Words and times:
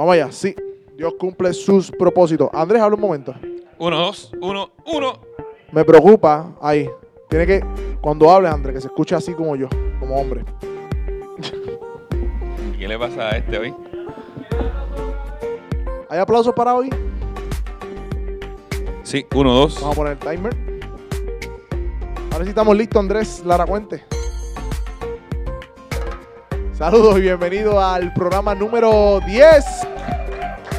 Vamos 0.00 0.14
allá, 0.14 0.32
sí. 0.32 0.56
Dios 0.96 1.12
cumple 1.18 1.52
sus 1.52 1.90
propósitos. 1.90 2.48
Andrés, 2.54 2.80
habla 2.80 2.94
un 2.94 3.02
momento. 3.02 3.34
Uno, 3.78 3.98
dos, 3.98 4.32
uno, 4.40 4.70
uno. 4.86 5.20
Me 5.72 5.84
preocupa 5.84 6.56
ahí. 6.62 6.88
Tiene 7.28 7.46
que, 7.46 7.62
cuando 8.00 8.30
hables, 8.30 8.50
Andrés, 8.50 8.76
que 8.76 8.80
se 8.80 8.86
escuche 8.86 9.14
así 9.14 9.34
como 9.34 9.56
yo, 9.56 9.68
como 9.98 10.18
hombre. 10.18 10.42
¿Qué 12.78 12.88
le 12.88 12.98
pasa 12.98 13.28
a 13.28 13.30
este 13.32 13.58
hoy? 13.58 13.74
¿Hay 16.08 16.18
aplausos 16.18 16.54
para 16.54 16.74
hoy? 16.74 16.88
Sí, 19.02 19.26
uno, 19.34 19.52
dos. 19.52 19.74
Vamos 19.82 19.92
a 19.92 19.96
poner 19.96 20.12
el 20.12 20.18
timer. 20.18 20.56
Ahora 22.32 22.44
sí 22.44 22.48
estamos 22.48 22.74
listos, 22.74 22.98
Andrés 22.98 23.42
Lara 23.44 23.66
Cuente. 23.66 24.02
Saludos 26.72 27.18
y 27.18 27.20
bienvenido 27.20 27.78
al 27.78 28.14
programa 28.14 28.54
número 28.54 29.20
10. 29.26 29.89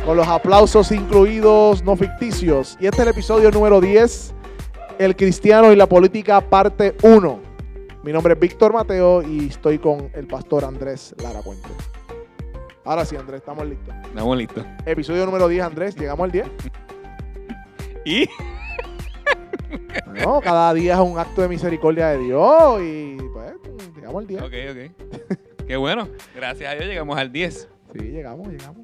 Con 0.05 0.17
los 0.17 0.27
aplausos 0.27 0.91
incluidos, 0.91 1.83
no 1.83 1.95
ficticios. 1.95 2.75
Y 2.79 2.87
este 2.87 2.97
es 2.97 3.03
el 3.03 3.09
episodio 3.09 3.51
número 3.51 3.79
10. 3.79 4.33
El 4.97 5.15
cristiano 5.15 5.71
y 5.71 5.75
la 5.75 5.87
política, 5.87 6.41
parte 6.41 6.95
1. 7.03 7.39
Mi 8.03 8.11
nombre 8.11 8.33
es 8.33 8.39
Víctor 8.39 8.73
Mateo 8.73 9.21
y 9.21 9.47
estoy 9.47 9.77
con 9.77 10.09
el 10.15 10.25
pastor 10.25 10.65
Andrés 10.65 11.13
Lara 11.21 11.41
Puente. 11.41 11.69
Ahora 12.83 13.05
sí, 13.05 13.15
Andrés, 13.15 13.41
estamos 13.41 13.67
listos. 13.67 13.93
Estamos 14.03 14.37
listos. 14.37 14.65
Episodio 14.87 15.23
número 15.27 15.47
10, 15.47 15.63
Andrés. 15.63 15.95
Llegamos 15.95 16.25
al 16.25 16.31
10. 16.31 16.47
¿Y? 18.05 18.27
No, 20.25 20.41
cada 20.41 20.73
día 20.73 20.95
es 20.95 20.99
un 20.99 21.19
acto 21.19 21.43
de 21.43 21.47
misericordia 21.47 22.07
de 22.07 22.17
Dios 22.17 22.81
y 22.81 23.17
pues 23.33 23.53
llegamos 23.95 24.21
al 24.21 24.27
10. 24.27 24.41
Ok, 24.41 24.53
ok. 24.71 25.67
Qué 25.67 25.77
bueno. 25.77 26.07
Gracias 26.35 26.71
a 26.71 26.73
Dios 26.73 26.87
llegamos 26.87 27.15
al 27.19 27.31
10. 27.31 27.69
Sí, 27.93 27.99
llegamos, 27.99 28.47
llegamos. 28.47 28.83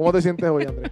¿Cómo 0.00 0.12
te 0.12 0.22
sientes 0.22 0.48
hoy, 0.48 0.64
Andrés? 0.64 0.90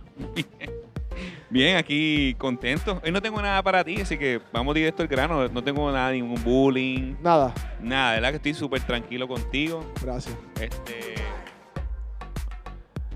Bien, 1.49 1.79
aquí 1.79 2.35
contento. 2.35 3.01
Hoy 3.03 3.11
no 3.11 3.23
tengo 3.23 3.41
nada 3.41 3.63
para 3.63 3.83
ti, 3.83 3.99
así 4.03 4.19
que 4.19 4.39
vamos 4.53 4.75
directo 4.75 5.01
al 5.01 5.09
grano. 5.09 5.49
No 5.49 5.65
tengo 5.65 5.91
nada, 5.91 6.13
ningún 6.13 6.45
bullying. 6.45 7.15
Nada. 7.23 7.55
Nada, 7.81 8.11
de 8.11 8.17
verdad 8.17 8.31
que 8.33 8.37
estoy 8.37 8.53
súper 8.53 8.83
tranquilo 8.83 9.27
contigo. 9.27 9.83
Gracias. 10.03 10.37
Este. 10.61 11.15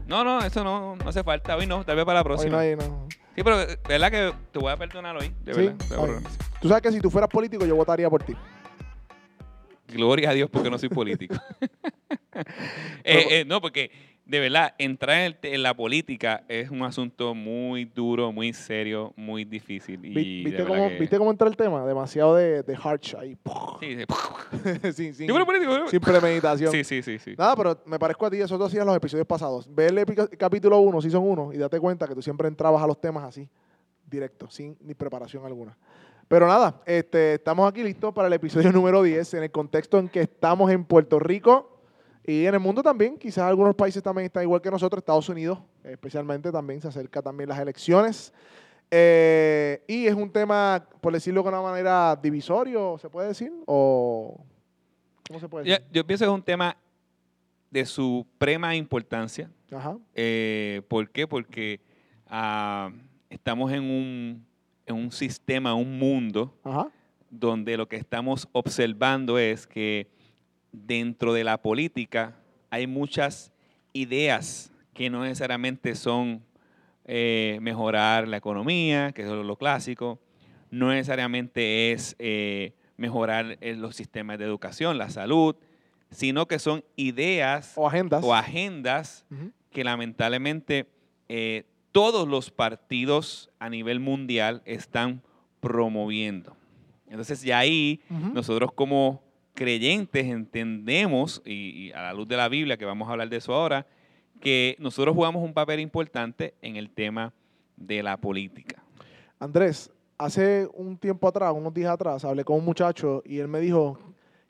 No, 0.06 0.24
no, 0.24 0.38
eso 0.38 0.64
no, 0.64 0.96
no 0.96 1.08
hace 1.10 1.22
falta. 1.22 1.58
Hoy 1.58 1.66
no, 1.66 1.84
tal 1.84 1.96
vez 1.96 2.06
para 2.06 2.20
la 2.20 2.22
Hoy 2.22 2.24
próxima. 2.24 2.52
no 2.52 2.58
hay, 2.60 2.74
no. 2.74 3.06
Sí, 3.36 3.42
pero 3.44 3.58
de 3.58 3.76
verdad 3.86 4.10
que 4.10 4.32
te 4.50 4.58
voy 4.60 4.72
a 4.72 4.78
perdonar 4.78 5.14
hoy. 5.18 5.30
De 5.44 5.52
Sí, 5.52 5.60
verdad. 5.60 5.76
hoy. 5.98 6.06
perdonar. 6.08 6.32
Tú 6.62 6.68
sabes 6.68 6.82
que 6.82 6.92
si 6.92 7.00
tú 7.00 7.10
fueras 7.10 7.28
político, 7.28 7.66
yo 7.66 7.76
votaría 7.76 8.08
por 8.08 8.22
ti. 8.22 8.34
Gloria 9.88 10.30
a 10.30 10.32
Dios 10.32 10.48
porque 10.50 10.70
no 10.70 10.78
soy 10.78 10.88
político. 10.88 11.34
Eh, 13.04 13.40
eh, 13.40 13.44
no, 13.46 13.60
porque 13.60 13.90
de 14.32 14.40
verdad, 14.40 14.72
entrar 14.78 15.36
en, 15.42 15.62
la 15.62 15.74
política 15.74 16.42
es 16.48 16.70
un 16.70 16.80
asunto 16.84 17.34
muy 17.34 17.84
duro, 17.84 18.32
muy 18.32 18.54
serio, 18.54 19.12
muy 19.14 19.44
difícil. 19.44 20.02
Y 20.06 20.44
¿Viste, 20.44 20.64
cómo, 20.64 20.88
que- 20.88 20.98
¿Viste 20.98 21.18
cómo 21.18 21.30
entra 21.30 21.48
el 21.48 21.54
tema? 21.54 21.84
Demasiado 21.84 22.36
de, 22.36 22.62
de 22.62 22.74
harsh 22.82 23.14
ahí. 23.14 23.36
Sí, 23.78 23.94
sí. 23.94 24.92
sin, 24.94 25.14
sin, 25.14 25.28
Yo 25.28 25.44
político, 25.44 25.86
sin 25.86 26.00
premeditación. 26.00 26.72
Sí, 26.72 26.82
sí, 26.82 27.02
sí, 27.02 27.18
sí. 27.18 27.34
Nada, 27.36 27.54
pero 27.54 27.78
me 27.84 27.98
parezco 27.98 28.24
a 28.24 28.30
ti, 28.30 28.40
eso 28.40 28.56
tú 28.56 28.64
hacías 28.64 28.80
en 28.80 28.86
los 28.86 28.96
episodios 28.96 29.26
pasados. 29.26 29.68
Ve 29.70 29.88
el 29.88 30.38
capítulo 30.38 30.78
1, 30.78 31.02
season 31.02 31.22
1, 31.22 31.52
y 31.52 31.58
date 31.58 31.78
cuenta 31.78 32.08
que 32.08 32.14
tú 32.14 32.22
siempre 32.22 32.48
entrabas 32.48 32.82
a 32.82 32.86
los 32.86 32.98
temas 32.98 33.24
así, 33.24 33.46
directo, 34.06 34.48
sin 34.48 34.78
ni 34.80 34.94
preparación 34.94 35.44
alguna. 35.44 35.76
Pero 36.26 36.46
nada, 36.46 36.80
este, 36.86 37.34
estamos 37.34 37.68
aquí 37.68 37.82
listos 37.82 38.14
para 38.14 38.28
el 38.28 38.32
episodio 38.32 38.72
número 38.72 39.02
10, 39.02 39.34
en 39.34 39.42
el 39.42 39.50
contexto 39.50 39.98
en 39.98 40.08
que 40.08 40.22
estamos 40.22 40.70
en 40.70 40.86
Puerto 40.86 41.18
Rico 41.18 41.71
y 42.24 42.46
en 42.46 42.54
el 42.54 42.60
mundo 42.60 42.82
también. 42.82 43.18
Quizás 43.18 43.44
algunos 43.44 43.74
países 43.74 44.02
también 44.02 44.26
están 44.26 44.42
igual 44.42 44.60
que 44.60 44.70
nosotros, 44.70 44.98
Estados 44.98 45.28
Unidos 45.28 45.58
especialmente 45.84 46.52
también, 46.52 46.80
se 46.80 46.88
acerca 46.88 47.22
también 47.22 47.48
las 47.48 47.58
elecciones. 47.58 48.32
Eh, 48.90 49.82
y 49.88 50.06
es 50.06 50.14
un 50.14 50.30
tema, 50.30 50.86
por 51.00 51.12
decirlo 51.12 51.42
de 51.42 51.48
una 51.48 51.62
manera, 51.62 52.14
divisorio, 52.16 52.98
¿se 52.98 53.08
puede 53.08 53.28
decir? 53.28 53.52
¿O 53.66 54.44
cómo 55.26 55.40
se 55.40 55.48
puede 55.48 55.64
decir? 55.64 55.84
yo 55.90 56.06
pienso 56.06 56.24
que 56.24 56.30
es 56.30 56.34
un 56.34 56.42
tema 56.42 56.76
de 57.70 57.86
suprema 57.86 58.76
importancia. 58.76 59.50
Ajá. 59.72 59.96
Eh, 60.14 60.82
¿Por 60.88 61.10
qué? 61.10 61.26
Porque 61.26 61.80
ah, 62.28 62.90
estamos 63.30 63.72
en 63.72 63.82
un, 63.82 64.46
en 64.84 64.94
un 64.94 65.10
sistema, 65.10 65.74
un 65.74 65.98
mundo, 65.98 66.54
Ajá. 66.62 66.90
donde 67.30 67.78
lo 67.78 67.88
que 67.88 67.96
estamos 67.96 68.46
observando 68.52 69.38
es 69.38 69.66
que 69.66 70.10
dentro 70.72 71.32
de 71.34 71.44
la 71.44 71.60
política 71.62 72.36
hay 72.70 72.86
muchas 72.86 73.52
ideas 73.92 74.72
que 74.94 75.10
no 75.10 75.22
necesariamente 75.22 75.94
son 75.94 76.42
eh, 77.04 77.58
mejorar 77.60 78.28
la 78.28 78.36
economía, 78.38 79.12
que 79.12 79.22
es 79.22 79.28
lo 79.28 79.56
clásico, 79.56 80.18
no 80.70 80.90
necesariamente 80.90 81.92
es 81.92 82.16
eh, 82.18 82.74
mejorar 82.96 83.58
eh, 83.60 83.74
los 83.76 83.96
sistemas 83.96 84.38
de 84.38 84.44
educación, 84.46 84.96
la 84.98 85.10
salud, 85.10 85.56
sino 86.10 86.46
que 86.46 86.58
son 86.58 86.84
ideas 86.96 87.72
O 87.76 87.86
agendas. 87.86 88.22
o 88.24 88.34
agendas 88.34 89.26
que 89.70 89.84
lamentablemente 89.84 90.86
eh, 91.28 91.64
todos 91.92 92.28
los 92.28 92.50
partidos 92.50 93.50
a 93.58 93.68
nivel 93.70 94.00
mundial 94.00 94.62
están 94.64 95.22
promoviendo. 95.60 96.56
Entonces, 97.08 97.42
ya 97.42 97.58
ahí 97.58 98.00
nosotros 98.32 98.72
como 98.72 99.21
creyentes 99.54 100.26
entendemos, 100.26 101.42
y, 101.44 101.92
a 101.92 102.02
la 102.02 102.12
luz 102.12 102.28
de 102.28 102.36
la 102.36 102.48
Biblia, 102.48 102.76
que 102.76 102.84
vamos 102.84 103.08
a 103.08 103.12
hablar 103.12 103.28
de 103.28 103.36
eso 103.36 103.54
ahora, 103.54 103.86
que 104.40 104.76
nosotros 104.78 105.14
jugamos 105.14 105.42
un 105.44 105.54
papel 105.54 105.80
importante 105.80 106.54
en 106.62 106.76
el 106.76 106.90
tema 106.90 107.32
de 107.76 108.02
la 108.02 108.16
política. 108.16 108.82
Andrés, 109.38 109.90
hace 110.18 110.68
un 110.74 110.96
tiempo 110.96 111.28
atrás, 111.28 111.52
unos 111.54 111.72
días 111.72 111.90
atrás, 111.90 112.24
hablé 112.24 112.44
con 112.44 112.56
un 112.56 112.64
muchacho 112.64 113.22
y 113.24 113.38
él 113.38 113.48
me 113.48 113.60
dijo 113.60 113.98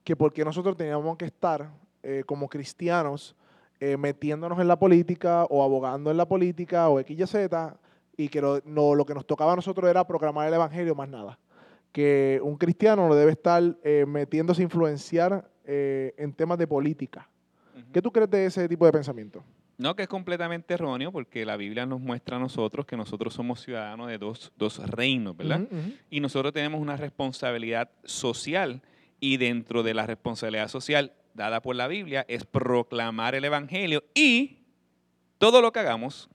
que 0.05 0.17
por 0.17 0.33
qué 0.33 0.45
nosotros 0.45 0.77
teníamos 0.77 1.17
que 1.17 1.27
estar 1.27 1.71
eh, 2.03 2.25
como 2.27 2.49
cristianos 2.49 3.37
eh, 3.81 3.97
metiéndonos 3.97 4.59
en 4.61 4.69
la 4.69 4.79
política 4.79 5.45
o 5.45 5.63
abogando 5.63 6.11
en 6.11 6.17
la 6.17 6.27
política 6.27 6.89
o 6.89 7.01
X, 7.01 7.19
Y, 7.19 7.27
Z, 7.27 7.77
y 8.17 8.29
que 8.29 8.41
lo, 8.41 8.61
no, 8.65 8.95
lo 8.95 9.05
que 9.05 9.15
nos 9.15 9.27
tocaba 9.27 9.55
a 9.55 9.57
nosotros 9.57 9.89
era 9.89 10.07
proclamar 10.07 10.47
el 10.49 10.55
evangelio 10.55 10.95
más 10.95 11.09
nada. 11.09 11.39
Que 11.93 12.41
un 12.43 12.57
cristiano 12.57 13.07
no 13.07 13.15
debe 13.15 13.33
estar 13.33 13.63
eh, 13.85 14.05
metiéndose 14.09 14.63
a 14.63 14.65
influenciar 14.65 15.51
eh, 15.65 16.15
en 16.17 16.33
temas 16.33 16.59
de 16.59 16.67
política. 16.67 17.29
¿Qué 17.93 18.01
tú 18.01 18.11
crees 18.11 18.31
de 18.31 18.47
ese 18.47 18.69
tipo 18.69 18.87
de 18.87 18.93
pensamiento? 18.93 19.45
No, 19.79 19.97
que 19.97 20.03
es 20.03 20.09
completamente 20.09 20.75
erróneo 20.75 21.13
porque 21.13 21.45
la 21.45 21.57
Biblia 21.57 21.87
nos 21.87 22.01
muestra 22.01 22.37
a 22.37 22.41
nosotros 22.41 22.87
que 22.87 22.97
nosotros 22.97 23.35
somos 23.35 23.61
ciudadanos 23.61 24.09
de 24.09 24.19
dos, 24.19 24.53
dos 24.57 24.79
reinos, 24.89 25.37
¿verdad? 25.37 25.63
Y 26.11 26.21
nosotros 26.21 26.53
tenemos 26.53 26.81
una 26.81 26.97
responsabilidad 26.97 27.91
social 28.05 28.83
y 29.19 29.39
dentro 29.39 29.83
de 29.83 29.95
la 29.95 30.07
responsabilidad 30.07 30.69
social 30.69 31.13
dada 31.35 31.63
por 31.63 31.77
la 31.77 31.89
Biblia 31.89 32.25
es 32.29 32.45
proclamar 32.45 33.35
el 33.35 33.45
Evangelio 33.45 34.05
y 34.15 34.59
todo 35.39 35.61
lo 35.61 35.73
que 35.73 35.81
hagamos, 35.81 36.29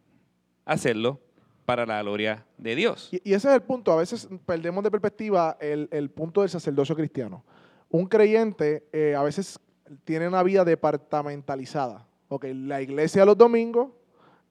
hacerlo 0.65 1.21
para 1.67 1.85
la 1.85 2.01
gloria 2.01 2.45
de 2.57 2.75
Dios. 2.75 3.09
Y, 3.11 3.17
y 3.29 3.33
ese 3.33 3.49
es 3.49 3.53
el 3.55 3.61
punto. 3.61 3.91
A 3.91 3.97
veces 3.97 4.27
perdemos 4.45 4.83
de 4.85 4.89
perspectiva 4.89 5.57
el, 5.59 5.89
el 5.91 6.09
punto 6.09 6.39
del 6.41 6.49
sacerdocio 6.49 6.95
cristiano. 6.95 7.43
Un 7.89 8.07
creyente 8.07 8.87
eh, 8.93 9.15
a 9.15 9.21
veces 9.21 9.59
tiene 10.05 10.27
una 10.29 10.43
vida 10.43 10.63
departamentalizada. 10.65 12.05
Ok, 12.29 12.45
la 12.53 12.81
iglesia 12.81 13.25
los 13.25 13.37
domingos, 13.37 13.89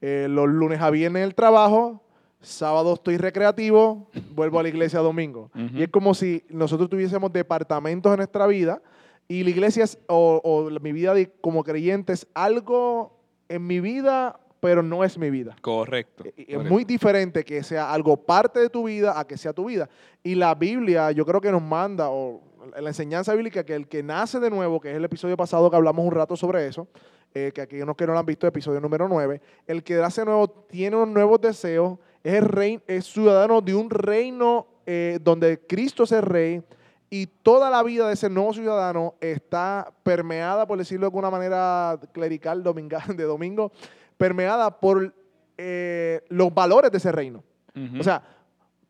eh, 0.00 0.26
los 0.28 0.46
lunes 0.48 0.80
a 0.80 0.90
viernes 0.90 1.24
el 1.24 1.34
trabajo, 1.34 2.02
sábado 2.40 2.94
estoy 2.94 3.16
recreativo, 3.16 4.08
vuelvo 4.34 4.58
a 4.58 4.62
la 4.62 4.68
iglesia 4.68 5.00
domingo. 5.00 5.50
Y 5.74 5.82
es 5.84 5.88
como 5.88 6.14
si 6.14 6.44
nosotros 6.50 6.88
tuviésemos 6.90 7.32
departamentos 7.32 8.12
en 8.12 8.18
nuestra 8.18 8.46
vida 8.46 8.80
y 9.28 9.42
la 9.42 9.50
iglesia 9.50 9.84
es, 9.84 9.98
o, 10.06 10.40
o 10.44 10.70
mi 10.80 10.92
vida 10.92 11.12
de- 11.14 11.30
como 11.40 11.64
creyente 11.64 12.12
es 12.12 12.26
algo 12.34 13.18
en 13.48 13.66
mi 13.66 13.80
vida, 13.80 14.38
pero 14.66 14.82
no 14.82 15.04
es 15.04 15.16
mi 15.16 15.30
vida. 15.30 15.54
Correcto. 15.60 16.24
Eh, 16.24 16.32
Es 16.38 16.46
correcto. 16.56 16.74
muy 16.74 16.84
diferente 16.84 17.44
que 17.44 17.62
sea 17.62 17.92
algo 17.92 18.16
parte 18.16 18.58
de 18.58 18.68
tu 18.68 18.82
vida 18.88 19.16
a 19.16 19.24
que 19.24 19.38
sea 19.38 19.52
tu 19.52 19.66
vida. 19.66 19.88
Y 20.24 20.34
la 20.34 20.56
Biblia, 20.56 21.12
yo 21.12 21.24
creo 21.24 21.40
que 21.40 21.52
nos 21.52 21.62
manda, 21.62 22.10
o 22.10 22.40
la 22.76 22.90
enseñanza 22.90 23.32
bíblica, 23.32 23.64
que 23.64 23.76
el 23.76 23.86
que 23.86 24.02
nace 24.02 24.40
de 24.40 24.50
nuevo, 24.50 24.80
que 24.80 24.90
es 24.90 24.96
el 24.96 25.04
episodio 25.04 25.36
pasado 25.36 25.70
que 25.70 25.76
hablamos 25.76 26.04
un 26.04 26.10
rato 26.10 26.36
sobre 26.36 26.66
eso, 26.66 26.88
eh, 27.32 27.52
que 27.54 27.60
aquí 27.60 27.80
unos 27.80 27.94
que 27.94 28.08
no 28.08 28.12
lo 28.12 28.18
han 28.18 28.26
visto, 28.26 28.44
episodio 28.44 28.80
número 28.80 29.06
9, 29.06 29.40
el 29.68 29.84
que 29.84 29.94
nace 29.94 30.22
de 30.22 30.24
nuevo 30.24 30.48
tiene 30.48 30.96
unos 30.96 31.10
nuevos 31.10 31.40
deseos, 31.40 32.00
es, 32.24 32.34
el 32.34 32.44
rey, 32.44 32.80
es 32.88 33.04
ciudadano 33.04 33.60
de 33.60 33.72
un 33.72 33.88
reino 33.88 34.66
eh, 34.84 35.20
donde 35.22 35.60
Cristo 35.60 36.02
es 36.02 36.10
el 36.10 36.22
rey, 36.22 36.60
y 37.08 37.26
toda 37.26 37.70
la 37.70 37.84
vida 37.84 38.08
de 38.08 38.14
ese 38.14 38.28
nuevo 38.28 38.52
ciudadano 38.52 39.14
está 39.20 39.92
permeada, 40.02 40.66
por 40.66 40.76
decirlo 40.76 41.02
de 41.02 41.06
alguna 41.06 41.30
manera 41.30 42.00
clerical, 42.12 42.62
dominga, 42.62 43.04
de 43.16 43.22
domingo, 43.22 43.72
permeada 44.16 44.80
por 44.80 45.14
eh, 45.58 46.22
los 46.28 46.52
valores 46.54 46.90
de 46.90 46.98
ese 46.98 47.12
reino. 47.12 47.44
Ujú. 47.74 48.00
O 48.00 48.02
sea, 48.02 48.22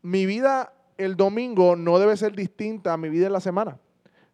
mi 0.03 0.27
vida 0.27 0.73
el 0.97 1.17
domingo 1.17 1.77
no 1.77 1.99
debe 1.99 2.17
ser 2.17 2.35
distinta 2.35 2.93
a 2.93 2.97
mi 2.97 3.09
vida 3.09 3.27
en 3.27 3.33
la 3.33 3.41
semana. 3.41 3.79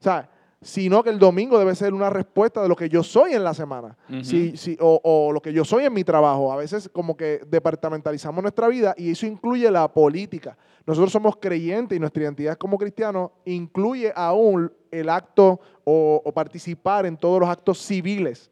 O 0.00 0.02
sea, 0.02 0.28
sino 0.60 1.02
que 1.02 1.10
el 1.10 1.18
domingo 1.18 1.58
debe 1.58 1.74
ser 1.74 1.92
una 1.92 2.08
respuesta 2.08 2.62
de 2.62 2.68
lo 2.68 2.76
que 2.76 2.88
yo 2.88 3.02
soy 3.02 3.32
en 3.32 3.42
la 3.42 3.52
semana. 3.52 3.96
Sí, 4.22 4.56
sí, 4.56 4.76
o, 4.80 5.00
o 5.02 5.32
lo 5.32 5.42
que 5.42 5.52
yo 5.52 5.64
soy 5.64 5.84
en 5.84 5.92
mi 5.92 6.04
trabajo. 6.04 6.52
A 6.52 6.56
veces 6.56 6.88
como 6.92 7.16
que 7.16 7.40
departamentalizamos 7.48 8.42
nuestra 8.42 8.68
vida 8.68 8.94
y 8.96 9.10
eso 9.10 9.26
incluye 9.26 9.68
la 9.70 9.92
política. 9.92 10.56
Nosotros 10.86 11.10
somos 11.10 11.36
creyentes 11.36 11.96
y 11.96 12.00
nuestra 12.00 12.22
identidad 12.22 12.56
como 12.56 12.78
cristianos 12.78 13.30
incluye 13.44 14.12
aún 14.14 14.72
el 14.92 15.08
acto 15.08 15.60
o, 15.84 16.22
o 16.24 16.32
participar 16.32 17.06
en 17.06 17.16
todos 17.16 17.40
los 17.40 17.48
actos 17.48 17.78
civiles. 17.78 18.51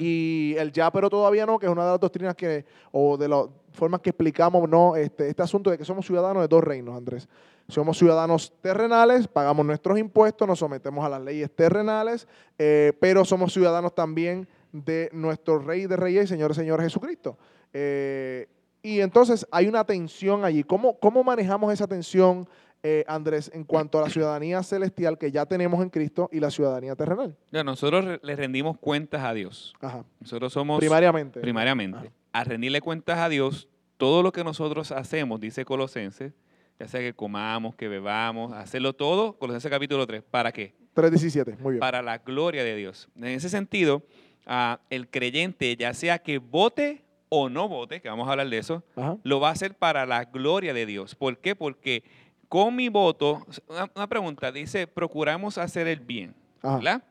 Y 0.00 0.56
el 0.58 0.72
ya, 0.72 0.90
pero 0.90 1.08
todavía 1.08 1.46
no, 1.46 1.58
que 1.58 1.66
es 1.66 1.72
una 1.72 1.84
de 1.84 1.90
las 1.92 2.00
doctrinas 2.00 2.34
que, 2.34 2.64
o 2.90 3.16
de 3.16 3.28
las 3.28 3.46
formas 3.72 4.00
que 4.00 4.10
explicamos, 4.10 4.68
no, 4.68 4.96
este, 4.96 5.28
este 5.28 5.42
asunto 5.42 5.70
de 5.70 5.78
que 5.78 5.84
somos 5.84 6.04
ciudadanos 6.04 6.42
de 6.42 6.48
dos 6.48 6.64
reinos, 6.64 6.96
Andrés. 6.96 7.28
Somos 7.68 7.96
ciudadanos 7.96 8.52
terrenales, 8.60 9.28
pagamos 9.28 9.64
nuestros 9.64 9.96
impuestos, 9.98 10.48
nos 10.48 10.58
sometemos 10.58 11.04
a 11.04 11.08
las 11.08 11.20
leyes 11.20 11.54
terrenales, 11.54 12.26
eh, 12.58 12.92
pero 13.00 13.24
somos 13.24 13.52
ciudadanos 13.52 13.94
también 13.94 14.48
de 14.72 15.08
nuestro 15.12 15.60
Rey 15.60 15.86
de 15.86 15.96
Reyes 15.96 16.24
y 16.24 16.28
Señor 16.28 16.54
Señor 16.54 16.82
Jesucristo. 16.82 17.38
Eh, 17.72 18.48
y 18.82 19.00
entonces 19.00 19.46
hay 19.52 19.68
una 19.68 19.84
tensión 19.84 20.44
allí. 20.44 20.64
¿Cómo, 20.64 20.98
cómo 20.98 21.22
manejamos 21.22 21.72
esa 21.72 21.86
tensión, 21.86 22.48
eh, 22.82 23.04
Andrés, 23.06 23.50
en 23.52 23.64
cuanto 23.64 23.98
a 23.98 24.02
la 24.02 24.10
ciudadanía 24.10 24.62
celestial 24.62 25.18
que 25.18 25.30
ya 25.30 25.46
tenemos 25.46 25.82
en 25.82 25.90
Cristo 25.90 26.28
y 26.32 26.40
la 26.40 26.50
ciudadanía 26.50 26.96
terrenal? 26.96 27.36
Ya, 27.52 27.62
nosotros 27.62 28.18
le 28.22 28.36
rendimos 28.36 28.78
cuentas 28.78 29.22
a 29.22 29.34
Dios. 29.34 29.74
Ajá. 29.80 30.04
Nosotros 30.20 30.52
somos 30.52 30.78
Primariamente. 30.78 31.40
primariamente. 31.40 31.98
Ajá. 31.98 32.08
A 32.32 32.44
rendirle 32.44 32.80
cuentas 32.80 33.18
a 33.18 33.28
Dios, 33.28 33.68
todo 33.96 34.22
lo 34.22 34.32
que 34.32 34.44
nosotros 34.44 34.92
hacemos, 34.92 35.40
dice 35.40 35.64
Colosenses, 35.64 36.32
ya 36.78 36.88
sea 36.88 37.00
que 37.00 37.12
comamos, 37.12 37.74
que 37.74 37.88
bebamos, 37.88 38.52
hacerlo 38.52 38.94
todo, 38.94 39.34
Colosenses 39.34 39.70
capítulo 39.70 40.06
3, 40.06 40.22
¿para 40.22 40.52
qué? 40.52 40.74
3.17, 40.94 41.58
muy 41.58 41.72
bien. 41.72 41.80
Para 41.80 42.00
la 42.02 42.18
gloria 42.18 42.64
de 42.64 42.74
Dios. 42.76 43.08
En 43.16 43.24
ese 43.26 43.48
sentido, 43.48 44.02
ah, 44.46 44.80
el 44.90 45.08
creyente, 45.08 45.76
ya 45.76 45.92
sea 45.92 46.18
que 46.20 46.38
vote 46.38 47.02
o 47.28 47.48
no 47.48 47.68
vote, 47.68 48.00
que 48.00 48.08
vamos 48.08 48.26
a 48.28 48.32
hablar 48.32 48.48
de 48.48 48.58
eso, 48.58 48.82
Ajá. 48.96 49.18
lo 49.22 49.38
va 49.38 49.48
a 49.50 49.52
hacer 49.52 49.74
para 49.74 50.06
la 50.06 50.24
gloria 50.24 50.72
de 50.72 50.86
Dios. 50.86 51.14
¿Por 51.14 51.38
qué? 51.38 51.54
Porque 51.54 52.02
con 52.50 52.74
mi 52.74 52.88
voto, 52.88 53.46
una, 53.68 53.88
una 53.94 54.08
pregunta, 54.08 54.50
dice, 54.50 54.88
procuramos 54.88 55.56
hacer 55.56 55.86
el 55.86 56.00
bien, 56.00 56.34
Ajá. 56.60 56.76
¿verdad? 56.78 57.04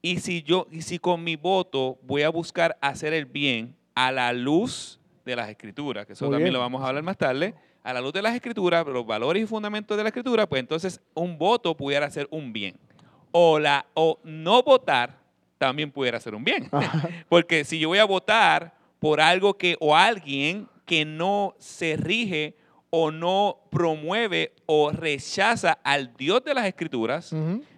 Y 0.00 0.20
si 0.20 0.44
yo, 0.44 0.68
y 0.70 0.82
si 0.82 1.00
con 1.00 1.24
mi 1.24 1.34
voto 1.34 1.98
voy 2.04 2.22
a 2.22 2.28
buscar 2.28 2.78
hacer 2.80 3.12
el 3.12 3.26
bien 3.26 3.74
a 3.96 4.12
la 4.12 4.32
luz 4.32 5.00
de 5.24 5.34
las 5.34 5.48
escrituras, 5.48 6.06
que 6.06 6.12
eso 6.12 6.26
Muy 6.26 6.34
también 6.34 6.44
bien. 6.44 6.54
lo 6.54 6.60
vamos 6.60 6.80
a 6.80 6.86
hablar 6.86 7.02
más 7.02 7.18
tarde, 7.18 7.56
a 7.82 7.92
la 7.92 8.00
luz 8.00 8.12
de 8.12 8.22
las 8.22 8.36
escrituras, 8.36 8.86
los 8.86 9.04
valores 9.04 9.42
y 9.42 9.46
fundamentos 9.46 9.96
de 9.96 10.04
la 10.04 10.10
escritura, 10.10 10.48
pues 10.48 10.60
entonces 10.60 11.00
un 11.12 11.36
voto 11.36 11.76
pudiera 11.76 12.08
ser 12.08 12.28
un 12.30 12.52
bien. 12.52 12.76
O, 13.32 13.58
la, 13.58 13.84
o 13.94 14.20
no 14.22 14.62
votar 14.62 15.18
también 15.58 15.90
pudiera 15.90 16.20
ser 16.20 16.36
un 16.36 16.44
bien. 16.44 16.68
Ajá. 16.70 17.08
Porque 17.28 17.64
si 17.64 17.80
yo 17.80 17.88
voy 17.88 17.98
a 17.98 18.04
votar 18.04 18.76
por 19.00 19.20
algo 19.20 19.54
que 19.54 19.76
o 19.80 19.96
alguien 19.96 20.68
que 20.86 21.04
no 21.04 21.56
se 21.58 21.96
rige 21.96 22.54
o 22.90 23.10
no 23.10 23.58
promueve 23.70 24.52
o 24.66 24.90
rechaza 24.90 25.78
al 25.84 26.14
Dios 26.16 26.42
de 26.44 26.54
las 26.54 26.66
escrituras, 26.66 27.34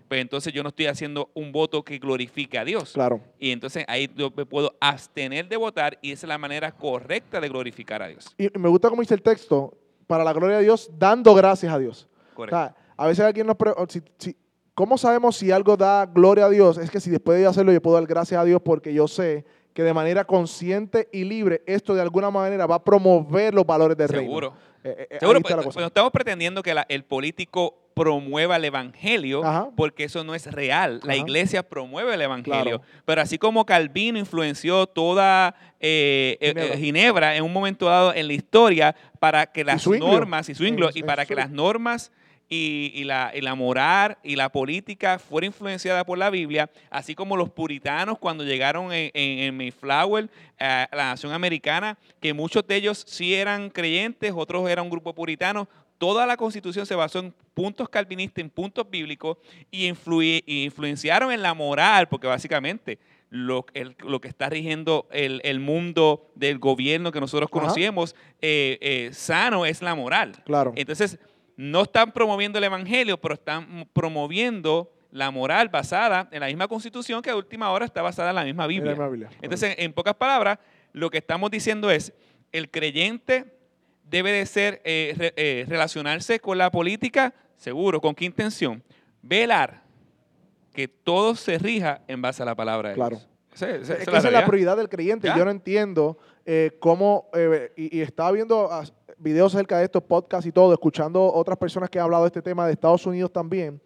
pues 0.08 0.20
entonces 0.20 0.52
yo 0.52 0.62
no 0.62 0.70
estoy 0.70 0.86
haciendo 0.86 1.30
un 1.34 1.52
voto 1.52 1.82
que 1.84 1.98
glorifique 1.98 2.58
a 2.58 2.64
Dios. 2.64 2.92
Claro. 2.92 3.20
Y 3.38 3.50
entonces 3.52 3.84
ahí 3.88 4.10
yo 4.16 4.32
me 4.36 4.44
puedo 4.46 4.74
abstener 4.80 5.48
de 5.48 5.56
votar 5.56 5.98
y 6.02 6.12
esa 6.12 6.26
es 6.26 6.28
la 6.28 6.38
manera 6.38 6.72
correcta 6.72 7.40
de 7.40 7.48
glorificar 7.48 8.02
a 8.02 8.08
Dios. 8.08 8.26
Y 8.38 8.48
me 8.58 8.68
gusta 8.68 8.88
como 8.88 9.02
dice 9.02 9.14
el 9.14 9.22
texto, 9.22 9.76
para 10.06 10.24
la 10.24 10.32
gloria 10.32 10.56
de 10.58 10.64
Dios, 10.64 10.90
dando 10.98 11.34
gracias 11.34 11.72
a 11.72 11.78
Dios. 11.78 12.08
O 12.32 12.34
Correcto. 12.36 12.56
sea, 12.56 12.76
a 12.96 13.06
veces 13.06 13.24
alguien 13.24 13.46
nos 13.46 13.56
pre- 13.56 13.72
o 13.76 13.86
si- 13.88 14.02
si- 14.18 14.36
¿Cómo 14.74 14.96
sabemos 14.96 15.36
si 15.36 15.50
algo 15.50 15.76
da 15.76 16.06
gloria 16.06 16.46
a 16.46 16.48
Dios? 16.48 16.78
Es 16.78 16.90
que 16.90 17.00
si 17.00 17.10
después 17.10 17.38
de 17.38 17.46
hacerlo 17.46 17.70
yo 17.72 17.82
puedo 17.82 17.96
dar 17.96 18.06
gracias 18.06 18.40
a 18.40 18.44
Dios 18.44 18.62
porque 18.64 18.94
yo 18.94 19.06
sé 19.06 19.44
que 19.74 19.82
de 19.82 19.94
manera 19.94 20.24
consciente 20.24 21.08
y 21.12 21.24
libre 21.24 21.62
esto 21.66 21.94
de 21.94 22.02
alguna 22.02 22.30
manera 22.30 22.66
va 22.66 22.76
a 22.76 22.84
promover 22.84 23.54
los 23.54 23.64
valores 23.66 23.96
del 23.96 24.08
Seguro. 24.08 24.50
reino. 24.50 24.70
Eh, 24.82 24.96
eh, 24.98 25.08
ahí 25.12 25.18
Seguro, 25.20 25.40
pues, 25.42 25.54
cosa. 25.54 25.64
pues 25.64 25.76
no 25.76 25.86
estamos 25.86 26.10
pretendiendo 26.10 26.62
que 26.62 26.72
la- 26.74 26.86
el 26.88 27.04
político 27.04 27.76
promueva 27.94 28.56
el 28.56 28.64
evangelio, 28.64 29.44
Ajá. 29.44 29.68
porque 29.76 30.04
eso 30.04 30.24
no 30.24 30.34
es 30.34 30.50
real. 30.50 31.00
La 31.04 31.12
Ajá. 31.12 31.22
iglesia 31.22 31.62
promueve 31.62 32.14
el 32.14 32.22
evangelio. 32.22 32.78
Claro. 32.78 32.82
Pero 33.04 33.20
así 33.20 33.36
como 33.36 33.66
Calvino 33.66 34.18
influenció 34.18 34.86
toda 34.86 35.54
eh, 35.80 36.38
eh, 36.40 36.48
Ginebra. 36.54 36.74
eh, 36.74 36.78
Ginebra 36.78 37.36
en 37.36 37.42
un 37.44 37.52
momento 37.52 37.86
dado 37.86 38.14
en 38.14 38.26
la 38.26 38.32
historia 38.32 38.96
para 39.18 39.46
que 39.46 39.64
las 39.64 39.86
normas, 39.86 40.48
y 40.48 40.54
Zwinglio, 40.54 40.88
En- 40.88 40.96
y 40.98 41.02
para 41.02 41.26
que 41.26 41.34
las 41.34 41.50
normas 41.50 42.10
y, 42.50 42.90
y 42.94 43.04
la, 43.04 43.30
y 43.34 43.40
la 43.40 43.54
moral 43.54 44.18
y 44.24 44.34
la 44.36 44.50
política 44.50 45.18
fuera 45.18 45.46
influenciada 45.46 46.04
por 46.04 46.18
la 46.18 46.28
Biblia, 46.30 46.68
así 46.90 47.14
como 47.14 47.36
los 47.36 47.48
puritanos 47.48 48.18
cuando 48.18 48.44
llegaron 48.44 48.92
en, 48.92 49.10
en- 49.14 49.38
en 49.38 49.56
Mayflower 49.56 50.24
eh, 50.58 50.64
a 50.64 50.88
la 50.96 51.04
nación 51.10 51.32
americana, 51.32 51.96
que 52.20 52.34
muchos 52.34 52.66
de 52.66 52.74
ellos 52.76 53.04
sí 53.06 53.34
eran 53.34 53.70
creyentes, 53.70 54.32
otros 54.34 54.68
eran 54.68 54.84
un 54.84 54.90
grupo 54.90 55.14
puritano. 55.14 55.68
Toda 55.96 56.26
la 56.26 56.36
constitución 56.36 56.86
se 56.86 56.94
basó 56.94 57.20
en 57.20 57.32
puntos 57.54 57.88
calvinistas, 57.88 58.42
en 58.42 58.50
puntos 58.50 58.88
bíblicos, 58.90 59.36
y, 59.70 59.86
influye- 59.88 60.42
y 60.46 60.64
influenciaron 60.64 61.30
en 61.30 61.42
la 61.42 61.54
moral, 61.54 62.08
porque 62.08 62.26
básicamente 62.26 62.98
lo, 63.28 63.64
el- 63.74 63.94
lo 64.00 64.20
que 64.20 64.26
está 64.26 64.48
rigiendo 64.48 65.06
el, 65.12 65.40
el 65.44 65.60
mundo 65.60 66.32
del 66.34 66.58
gobierno 66.58 67.12
que 67.12 67.20
nosotros 67.20 67.48
conocemos 67.50 68.16
eh, 68.40 68.78
eh, 68.80 69.10
sano 69.12 69.66
es 69.66 69.82
la 69.82 69.94
moral. 69.94 70.42
Claro. 70.46 70.72
Entonces, 70.74 71.18
no 71.62 71.82
están 71.82 72.12
promoviendo 72.12 72.56
el 72.58 72.64
evangelio, 72.64 73.20
pero 73.20 73.34
están 73.34 73.86
promoviendo 73.92 74.90
la 75.10 75.30
moral 75.30 75.68
basada 75.68 76.26
en 76.32 76.40
la 76.40 76.46
misma 76.46 76.68
constitución 76.68 77.20
que 77.20 77.28
a 77.28 77.36
última 77.36 77.70
hora 77.70 77.84
está 77.84 78.00
basada 78.00 78.30
en 78.30 78.36
la 78.36 78.44
misma 78.44 78.64
En 78.64 78.68
la 78.68 78.72
Biblia. 78.74 78.90
misma 78.92 79.08
Biblia. 79.08 79.30
Entonces, 79.42 79.74
en 79.78 79.92
pocas 79.92 80.14
palabras, 80.14 80.58
lo 80.92 81.10
que 81.10 81.18
estamos 81.18 81.50
diciendo 81.50 81.90
es, 81.90 82.14
el 82.52 82.70
creyente 82.70 83.44
debe 84.04 84.32
de 84.32 84.46
ser, 84.46 84.80
eh, 84.84 85.14
re- 85.18 85.34
eh, 85.36 85.66
relacionarse 85.68 86.40
con 86.40 86.56
la 86.56 86.70
política, 86.70 87.34
seguro, 87.56 88.00
¿con 88.00 88.14
qué 88.14 88.24
intención? 88.24 88.82
Velar 89.20 89.82
que 90.72 90.88
todo 90.88 91.34
se 91.34 91.58
rija 91.58 92.00
en 92.08 92.22
base 92.22 92.42
a 92.42 92.46
la 92.46 92.54
palabra 92.54 92.88
de 92.90 92.94
Claro. 92.94 93.16
Dios. 93.16 93.28
Esa- 93.54 93.68
esa- 93.70 93.94
es 93.94 94.04
que 94.04 94.10
la 94.12 94.18
esa 94.18 94.18
es 94.18 94.24
la 94.24 94.30
realidad. 94.30 94.46
prioridad 94.46 94.76
del 94.78 94.88
creyente. 94.88 95.26
Ya. 95.26 95.36
Yo 95.36 95.44
no 95.44 95.50
entiendo 95.50 96.16
eh, 96.46 96.76
cómo, 96.80 97.28
eh, 97.34 97.70
y, 97.76 97.98
y 97.98 98.00
estaba 98.00 98.32
viendo 98.32 98.72
videos 99.20 99.54
acerca 99.54 99.78
de 99.78 99.84
estos 99.84 100.02
podcasts 100.02 100.46
y 100.46 100.52
todo, 100.52 100.72
escuchando 100.72 101.32
otras 101.32 101.58
personas 101.58 101.90
que 101.90 101.98
han 101.98 102.04
hablado 102.04 102.24
de 102.24 102.28
este 102.28 102.42
tema 102.42 102.66
de 102.66 102.72
Estados 102.72 103.06
Unidos 103.06 103.32
también. 103.32 103.80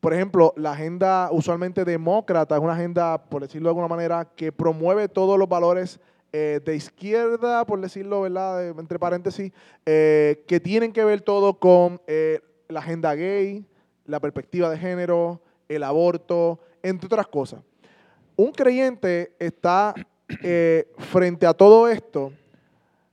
Por 0.00 0.14
ejemplo, 0.14 0.54
la 0.56 0.72
agenda 0.72 1.28
usualmente 1.30 1.84
demócrata 1.84 2.56
es 2.56 2.62
una 2.62 2.72
agenda, 2.72 3.22
por 3.22 3.42
decirlo 3.42 3.68
de 3.68 3.70
alguna 3.70 3.88
manera, 3.88 4.24
que 4.34 4.50
promueve 4.50 5.08
todos 5.08 5.38
los 5.38 5.48
valores 5.48 6.00
eh, 6.32 6.60
de 6.64 6.74
izquierda, 6.74 7.66
por 7.66 7.80
decirlo, 7.80 8.22
¿verdad? 8.22 8.68
Entre 8.68 8.98
paréntesis, 8.98 9.52
eh, 9.84 10.42
que 10.48 10.58
tienen 10.58 10.92
que 10.92 11.04
ver 11.04 11.20
todo 11.20 11.58
con 11.58 12.00
eh, 12.06 12.40
la 12.68 12.80
agenda 12.80 13.14
gay, 13.14 13.66
la 14.06 14.20
perspectiva 14.20 14.70
de 14.70 14.78
género, 14.78 15.42
el 15.68 15.82
aborto, 15.82 16.58
entre 16.82 17.06
otras 17.06 17.26
cosas 17.28 17.60
un 18.40 18.52
creyente 18.52 19.34
está 19.38 19.94
frente 20.96 21.46
a 21.46 21.52
todo 21.52 21.88
esto, 21.88 22.32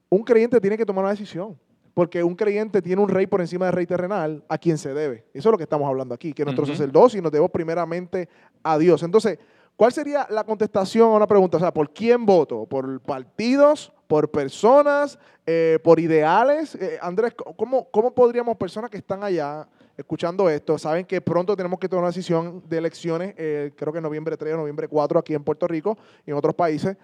un 0.09 0.23
creyente 0.23 0.59
tiene 0.61 0.77
que 0.77 0.85
tomar 0.85 1.03
una 1.03 1.11
decisión. 1.11 1.57
Porque 1.93 2.23
un 2.23 2.35
creyente 2.35 2.79
tiene 2.79 3.01
un 3.01 3.09
rey 3.09 3.25
por 3.25 3.41
encima 3.41 3.65
del 3.65 3.73
rey 3.73 3.87
terrenal 3.87 4.43
a 4.47 4.59
quien 4.59 4.77
se 4.77 4.93
debe. 4.93 5.25
Eso 5.33 5.49
es 5.49 5.51
lo 5.51 5.57
que 5.57 5.63
estamos 5.63 5.87
hablando 5.87 6.13
aquí, 6.13 6.31
que 6.31 6.43
nuestro 6.43 6.63
Ujú. 6.63 6.73
sacerdocio 6.73 7.19
nos 7.23 7.31
debemos 7.31 7.49
primeramente 7.49 8.29
a 8.61 8.77
Dios. 8.77 9.01
Entonces, 9.01 9.39
¿cuál 9.75 9.91
sería 9.91 10.27
la 10.29 10.43
contestación 10.43 11.09
a 11.11 11.15
una 11.15 11.25
pregunta? 11.25 11.57
O 11.57 11.59
sea, 11.59 11.73
¿por 11.73 11.91
quién 11.91 12.23
voto? 12.23 12.67
¿Por 12.67 13.01
partidos? 13.01 13.91
¿Por 14.05 14.29
personas? 14.29 15.17
Eh, 15.47 15.79
¿Por 15.83 15.99
ideales? 15.99 16.75
Eh, 16.75 16.99
Andrés, 17.01 17.33
¿cómo, 17.55 17.89
¿cómo 17.89 18.13
podríamos, 18.13 18.57
personas 18.57 18.91
que 18.91 18.97
están 18.97 19.23
allá 19.23 19.67
escuchando 19.97 20.47
esto, 20.51 20.77
saben 20.77 21.03
que 21.03 21.19
pronto 21.19 21.55
tenemos 21.57 21.79
que 21.79 21.89
tomar 21.89 22.03
una 22.03 22.09
decisión 22.11 22.61
de 22.69 22.77
elecciones, 22.77 23.33
eh, 23.37 23.71
creo 23.75 23.91
que 23.91 23.97
en 23.97 24.03
noviembre 24.03 24.37
3 24.37 24.53
o 24.53 24.57
noviembre 24.57 24.87
4 24.87 25.17
aquí 25.17 25.33
en 25.33 25.43
Puerto 25.43 25.67
Rico 25.67 25.97
y 26.27 26.29
en 26.29 26.37
otros 26.37 26.53
países? 26.53 26.95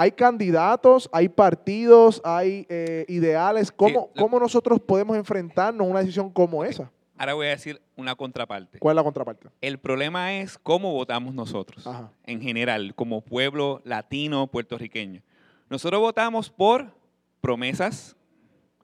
Hay 0.00 0.12
candidatos, 0.12 1.10
hay 1.12 1.28
partidos, 1.28 2.20
hay 2.24 2.66
eh, 2.68 3.04
ideales. 3.08 3.72
¿Cómo, 3.72 4.10
la- 4.14 4.22
¿Cómo 4.22 4.38
nosotros 4.38 4.78
podemos 4.78 5.16
enfrentarnos 5.16 5.84
a 5.84 5.90
una 5.90 5.98
decisión 6.00 6.30
como 6.30 6.62
esa? 6.64 6.88
Ahora 7.16 7.34
voy 7.34 7.48
a 7.48 7.50
decir 7.50 7.82
una 7.96 8.14
contraparte. 8.14 8.78
¿Cuál 8.78 8.92
es 8.92 8.96
la 8.96 9.02
contraparte? 9.02 9.48
El 9.60 9.78
problema 9.78 10.34
es 10.34 10.56
cómo 10.56 10.92
votamos 10.92 11.34
nosotros, 11.34 11.84
Ajá. 11.84 12.12
en 12.26 12.40
general, 12.40 12.94
como 12.94 13.22
pueblo 13.22 13.80
latino 13.84 14.46
puertorriqueño. 14.46 15.20
Nosotros 15.68 16.00
votamos 16.00 16.48
por 16.48 16.94
promesas, 17.40 18.16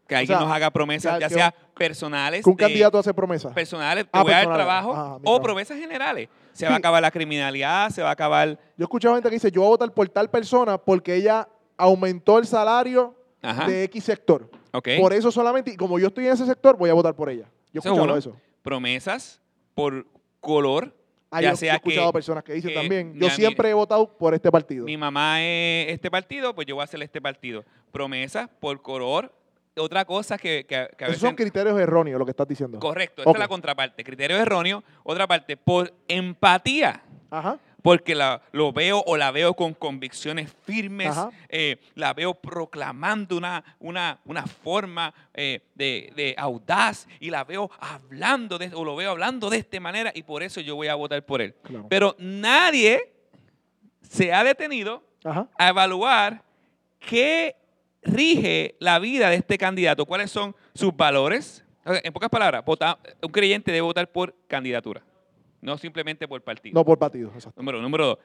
que 0.06 0.14
alguien 0.16 0.36
sea, 0.38 0.46
nos 0.46 0.54
haga 0.54 0.70
promesas, 0.70 1.14
que- 1.14 1.20
ya 1.20 1.28
que 1.28 1.34
sea 1.34 1.54
personales, 1.76 2.44
Que 2.44 2.50
un 2.50 2.56
de- 2.56 2.64
candidato 2.64 2.98
hace 2.98 3.14
promesa. 3.14 3.52
personales, 3.52 4.04
te 4.04 4.10
Ah, 4.12 4.22
voy 4.22 4.32
a 4.32 4.36
dar 4.44 4.54
trabajo, 4.54 4.92
Ajá, 4.92 5.18
o 5.24 5.40
promesas 5.42 5.78
generales. 5.78 6.28
Se 6.52 6.60
Sí. 6.60 6.64
va 6.66 6.74
a 6.74 6.78
acabar 6.78 7.02
la 7.02 7.10
criminalidad, 7.10 7.90
se 7.90 8.02
va 8.02 8.10
a 8.10 8.12
acabar... 8.12 8.48
Yo 8.50 8.58
he 8.78 8.82
escuchado 8.84 9.14
gente 9.14 9.28
que 9.28 9.34
dice, 9.36 9.50
yo 9.50 9.60
voy 9.62 9.68
a 9.68 9.70
votar 9.70 9.92
por 9.92 10.08
tal 10.08 10.30
persona 10.30 10.78
porque 10.78 11.14
ella 11.16 11.48
aumentó 11.76 12.38
el 12.38 12.46
salario 12.46 13.14
Ajá, 13.42 13.66
de 13.66 13.84
X 13.84 14.04
sector. 14.04 14.48
Por 15.00 15.12
eso 15.12 15.30
solamente, 15.32 15.72
y 15.72 15.76
como 15.76 15.98
yo 15.98 16.08
estoy 16.08 16.26
en 16.26 16.32
ese 16.34 16.46
sector, 16.46 16.76
voy 16.76 16.90
a 16.90 16.94
votar 16.94 17.14
por 17.14 17.28
ella. 17.28 17.46
Yo 17.72 17.80
he 17.84 17.86
escuchado 17.88 18.16
eso. 18.16 18.36
Promesas 18.62 19.40
por 19.74 20.06
color, 20.40 20.94
Ah, 21.30 21.40
ya 21.40 21.48
yo, 21.48 21.52
yo 21.52 21.56
sea 21.56 21.72
he 21.72 21.76
escuchado 21.76 22.06
que, 22.08 22.12
personas 22.12 22.44
que 22.44 22.52
dicen 22.54 22.70
eh, 22.70 22.74
también, 22.74 23.14
yo 23.14 23.26
mi- 23.26 23.30
siempre 23.30 23.68
he 23.70 23.74
votado 23.74 24.08
por 24.16 24.34
este 24.34 24.50
partido. 24.52 24.84
mi 24.84 24.96
mamá 24.96 25.42
es 25.42 25.88
este 25.92 26.08
partido, 26.10 26.54
pues 26.54 26.66
yo 26.66 26.76
voy 26.76 26.82
a 26.82 26.84
hacer 26.84 27.02
este 27.02 27.20
partido. 27.20 27.64
Promesas 27.90 28.48
por 28.60 28.80
color. 28.82 29.32
Otra 29.76 30.04
cosa 30.04 30.38
que, 30.38 30.64
que, 30.66 30.88
que 30.96 31.04
a 31.04 31.08
Esos 31.08 31.08
veces... 31.08 31.20
son 31.20 31.34
criterios 31.34 31.78
erróneos 31.80 32.18
lo 32.18 32.24
que 32.24 32.30
estás 32.30 32.46
diciendo. 32.46 32.78
Correcto, 32.78 33.22
esta 33.22 33.30
Ok. 33.30 33.36
es 33.36 33.40
la 33.40 33.48
contraparte. 33.48 34.04
Criterio 34.04 34.36
erróneo. 34.36 34.84
Otra 35.02 35.26
parte, 35.26 35.56
por 35.56 35.92
empatía. 36.08 37.02
Ajá. 37.30 37.58
porque 37.82 38.14
la, 38.14 38.40
lo 38.52 38.72
veo 38.72 39.02
o 39.06 39.16
la 39.16 39.30
veo 39.32 39.52
con 39.54 39.74
convicciones 39.74 40.50
firmes, 40.64 41.14
eh, 41.48 41.76
la 41.96 42.14
veo 42.14 42.32
proclamando 42.32 43.36
una, 43.36 43.62
una, 43.80 44.20
una 44.24 44.46
forma 44.46 45.12
eh, 45.34 45.60
de, 45.74 46.10
de 46.16 46.34
audaz 46.38 47.06
y 47.20 47.28
la 47.30 47.42
veo 47.44 47.68
hablando 47.80 48.56
de, 48.56 48.70
o 48.74 48.84
lo 48.84 48.94
veo 48.96 49.10
hablando 49.10 49.50
de 49.50 49.58
esta 49.58 49.80
manera 49.80 50.12
y 50.14 50.22
por 50.22 50.42
eso 50.44 50.60
yo 50.62 50.76
voy 50.76 50.86
a 50.88 50.94
votar 50.94 51.26
por 51.26 51.42
él. 51.42 51.54
Claro. 51.62 51.86
Pero 51.90 52.14
nadie 52.20 53.12
se 54.08 54.32
ha 54.32 54.44
detenido 54.44 55.02
Ajá. 55.24 55.48
a 55.58 55.68
evaluar 55.68 56.42
qué 57.00 57.54
rige 58.04 58.76
la 58.78 58.98
vida 58.98 59.30
de 59.30 59.36
este 59.36 59.58
candidato, 59.58 60.06
cuáles 60.06 60.30
son 60.30 60.54
sus 60.74 60.94
valores. 60.96 61.64
En 61.84 62.12
pocas 62.12 62.30
palabras, 62.30 62.64
vota- 62.64 62.98
un 63.22 63.30
creyente 63.30 63.70
debe 63.70 63.82
votar 63.82 64.10
por 64.10 64.34
candidatura, 64.46 65.02
no 65.60 65.76
simplemente 65.76 66.26
por 66.26 66.40
partido. 66.42 66.74
No 66.74 66.84
por 66.84 66.98
partido, 66.98 67.30
exacto. 67.34 67.60
Número, 67.60 67.80
número 67.82 68.06
dos. 68.06 68.18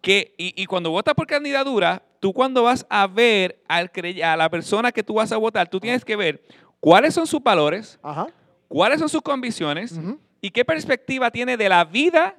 Que, 0.00 0.34
y, 0.38 0.60
y 0.60 0.66
cuando 0.66 0.90
votas 0.90 1.14
por 1.14 1.26
candidatura, 1.26 2.02
tú 2.20 2.32
cuando 2.32 2.62
vas 2.64 2.86
a 2.88 3.06
ver 3.06 3.60
al 3.68 3.90
a 4.24 4.36
la 4.36 4.48
persona 4.48 4.90
que 4.92 5.02
tú 5.02 5.14
vas 5.14 5.30
a 5.32 5.36
votar, 5.36 5.68
tú 5.68 5.78
tienes 5.80 6.04
que 6.04 6.16
ver 6.16 6.42
cuáles 6.80 7.14
son 7.14 7.26
sus 7.26 7.42
valores, 7.42 7.98
Ajá. 8.02 8.28
cuáles 8.68 9.00
son 9.00 9.08
sus 9.08 9.22
convicciones 9.22 9.98
y 10.40 10.50
qué 10.50 10.64
perspectiva 10.64 11.30
tiene 11.32 11.56
de 11.56 11.68
la 11.68 11.84
vida 11.84 12.36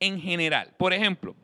en 0.00 0.20
general. 0.20 0.72
Por 0.76 0.92
ejemplo, 0.92 1.34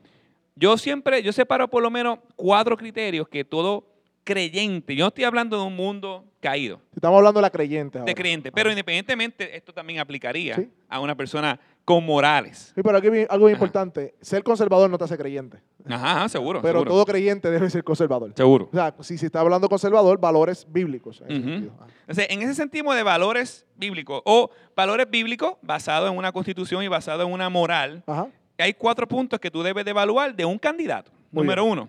yo 0.57 0.77
siempre, 0.79 1.23
yo 1.23 1.33
separo 1.33 1.69
por 1.69 1.83
lo 1.83 1.91
menos 1.91 2.19
cuatro 2.37 2.77
criterios 2.77 3.29
que 3.29 3.45
todo 3.45 3.87
creyente, 4.25 4.95
yo 4.95 5.05
no 5.05 5.09
estoy 5.09 5.25
hablando 5.25 5.59
de 5.59 5.65
un 5.65 5.75
mundo 5.77 6.25
caído, 6.41 6.81
Estamos 6.95 7.19
hablando 7.19 7.39
de 7.39 7.43
la 7.43 7.51
creyente. 7.51 7.99
de 7.99 8.03
ahora. 8.03 8.15
creyente, 8.15 8.53
pero 8.53 8.71
independientemente, 8.71 9.57
esto 9.57 9.73
también 9.73 9.99
aplicaría 10.01 10.57
Sí. 10.57 10.69
a 10.89 11.01
una 11.01 11.15
persona 11.17 11.59
con 11.85 12.05
morales. 12.07 12.73
Sí, 12.77 12.81
pero 12.83 12.99
aquí 12.99 13.09
algo 13.29 13.51
importante. 13.51 14.15
Ser 14.21 14.45
conservador 14.45 14.89
no 14.89 14.97
te 14.99 15.05
hace 15.05 15.19
creyente. 15.19 15.59
Ajá, 15.89 16.13
ajá, 16.19 16.29
seguro. 16.29 16.63
Pero 16.63 16.75
seguro. 16.81 16.91
todo 16.93 17.05
creyente 17.07 17.51
debe 17.51 17.69
ser 17.71 17.83
conservador. 17.83 18.33
Seguro. 18.37 18.69
O 18.73 18.77
sea, 18.77 18.95
si 19.01 19.19
se 19.19 19.27
está 19.27 19.41
hablando 19.41 19.69
conservador, 19.69 20.21
valores 20.21 20.65
bíblicos. 20.71 21.21
en 21.23 21.31
ese 21.33 21.41
Ujú. 21.41 21.49
sentido. 21.51 21.73
Ah. 21.81 21.87
Entonces, 22.03 22.27
en 22.31 22.43
ese 22.43 22.55
sentido 22.55 22.93
de 22.93 23.03
valores 23.03 23.67
bíblicos 23.77 24.23
o 24.25 24.51
valores 24.77 25.11
bíblicos 25.11 25.55
basados 25.61 26.09
en 26.11 26.17
una 26.17 26.31
constitución 26.31 26.85
y 26.85 26.89
basados 26.89 27.27
en 27.27 27.33
una 27.33 27.49
moral, 27.49 28.05
Ajá. 28.07 28.29
hay 28.59 28.75
cuatro 28.75 29.09
puntos 29.09 29.41
que 29.41 29.51
tú 29.51 29.65
debes 29.65 29.85
de 29.85 29.91
evaluar 29.91 30.37
de 30.37 30.45
un 30.45 30.59
candidato. 30.59 31.11
Muy 31.33 31.43
Número 31.43 31.65
uno, 31.65 31.89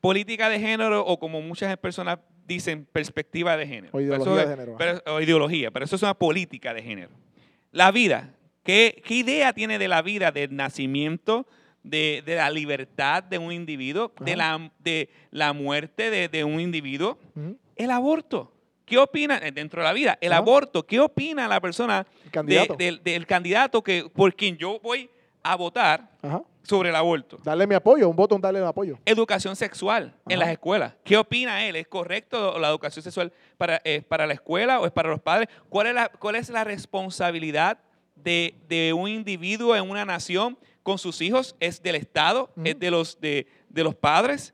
política 0.00 0.48
de 0.48 0.58
género 0.60 1.04
o 1.04 1.18
como 1.18 1.40
muchas 1.40 1.76
personas 1.78 2.18
dicen, 2.46 2.86
perspectiva 2.92 3.56
de 3.56 3.66
género. 3.66 3.90
O 3.96 4.00
ideología 4.00 4.34
de 4.46 4.46
género, 4.56 4.76
pero- 4.78 5.02
o 5.14 5.20
ideología, 5.20 5.70
pero 5.70 5.84
eso 5.84 5.96
es 5.96 6.02
una 6.02 6.14
política 6.14 6.72
de 6.74 6.82
género. 6.82 7.10
La 7.72 7.90
vida, 7.90 8.34
¿qué, 8.62 9.02
qué 9.04 9.14
idea 9.14 9.52
tiene 9.52 9.78
de 9.78 9.88
la 9.88 10.02
vida, 10.02 10.30
del 10.30 10.54
nacimiento, 10.54 11.46
de, 11.82 12.22
de 12.24 12.36
la 12.36 12.50
libertad 12.50 13.22
de 13.22 13.38
un 13.38 13.52
individuo, 13.52 14.12
de 14.20 14.36
la, 14.36 14.70
de 14.78 15.08
la 15.30 15.52
muerte 15.52 16.10
de, 16.10 16.28
de 16.28 16.44
un 16.44 16.60
individuo? 16.60 17.18
El 17.76 17.90
aborto. 17.90 18.52
¿Qué 18.84 18.98
opina 18.98 19.38
eh, 19.38 19.50
dentro 19.50 19.82
de 19.82 19.88
la 19.88 19.92
vida? 19.92 20.16
El 20.20 20.30
Ajá. 20.32 20.38
aborto. 20.38 20.86
¿Qué 20.86 21.00
opina 21.00 21.48
la 21.48 21.60
persona 21.60 22.06
El 22.24 22.30
candidato. 22.30 22.76
de- 22.76 22.84
del, 22.84 23.02
del 23.02 23.26
candidato 23.26 23.82
que, 23.82 24.08
por 24.14 24.34
quien 24.36 24.56
yo 24.56 24.78
voy 24.80 25.10
a 25.52 25.56
votar 25.56 26.08
Ajá. 26.22 26.42
sobre 26.62 26.88
el 26.90 26.96
aborto? 26.96 27.38
Darle 27.44 27.66
mi 27.66 27.74
apoyo, 27.74 28.08
un 28.08 28.16
voto, 28.16 28.34
un 28.34 28.40
darle 28.40 28.60
mi 28.60 28.66
apoyo. 28.66 28.98
Educación 29.04 29.54
sexual 29.56 30.14
en 30.28 30.38
las 30.38 30.48
escuelas. 30.50 30.94
¿Qué 31.04 31.16
opina 31.16 31.64
él? 31.64 31.76
¿Es 31.76 31.86
correcto 31.88 32.58
la 32.58 32.68
educación 32.68 33.02
sexual 33.02 33.32
para, 33.56 33.80
eh, 33.84 34.02
para 34.06 34.26
la 34.26 34.34
escuela 34.34 34.80
o 34.80 34.86
es 34.86 34.92
para 34.92 35.08
los 35.10 35.20
padres? 35.20 35.48
¿Cuál 35.68 35.86
es 35.88 35.94
la, 35.94 36.08
cuál 36.08 36.36
es 36.36 36.50
la 36.50 36.64
responsabilidad 36.64 37.78
de, 38.14 38.54
de 38.68 38.92
un 38.92 39.08
individuo 39.08 39.76
en 39.76 39.88
una 39.88 40.04
nación 40.04 40.58
con 40.82 40.98
sus 40.98 41.20
hijos? 41.20 41.54
¿Es 41.60 41.82
del 41.82 41.96
Estado? 41.96 42.50
¿Es 42.64 42.78
de 42.78 42.90
los, 42.90 43.20
de, 43.20 43.46
de 43.68 43.84
los 43.84 43.94
padres? 43.94 44.52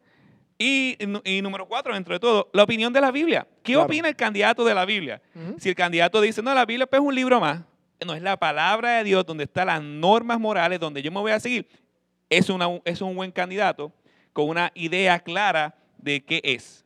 Y, 0.59 0.97
y 1.25 1.43
número 1.43 1.67
cuatro, 1.67 1.93
dentro 1.93 2.15
de 2.15 2.21
todo, 2.21 2.49
la 2.53 2.63
opinión 2.63 2.93
de 2.93 3.01
la 3.01 3.11
Biblia. 3.11 3.49
¿Qué 3.65 3.73
Claro. 3.73 3.87
opina 3.87 4.09
el 4.09 4.15
candidato 4.15 4.65
de 4.65 4.75
la 4.75 4.85
Biblia? 4.85 5.21
Si 5.59 5.69
el 5.69 5.75
candidato 5.75 6.21
dice, 6.21 6.41
no, 6.41 6.55
la 6.55 6.65
Biblia 6.65 6.87
pues, 6.87 7.01
es 7.03 7.07
un 7.09 7.15
libro 7.15 7.41
más, 7.41 7.63
no 8.05 8.15
es 8.15 8.23
la 8.23 8.37
palabra 8.37 8.99
de 8.99 9.05
Dios 9.05 9.25
donde 9.27 9.45
están 9.45 9.67
las 9.67 9.83
normas 9.83 10.39
morales, 10.39 10.81
donde 10.81 11.03
yo 11.03 11.11
me 11.11 11.21
voy 11.21 11.33
a 11.33 11.41
seguir, 11.41 11.69
es, 12.29 12.49
una, 12.49 12.67
es 12.85 13.01
un 13.01 13.15
buen 13.15 13.31
candidato 13.31 13.93
con 14.33 14.49
una 14.49 14.73
idea 14.75 15.19
clara 15.19 15.75
de 15.99 16.25
qué 16.25 16.41
es. 16.43 16.85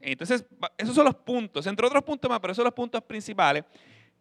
Entonces, 0.00 0.44
esos 0.78 0.94
son 0.94 1.06
los 1.06 1.14
puntos, 1.16 1.66
entre 1.66 1.84
otros 1.86 2.04
puntos 2.04 2.28
más, 2.28 2.38
pero 2.38 2.52
esos 2.52 2.62
son 2.62 2.66
los 2.66 2.74
puntos 2.74 3.02
principales, 3.02 3.64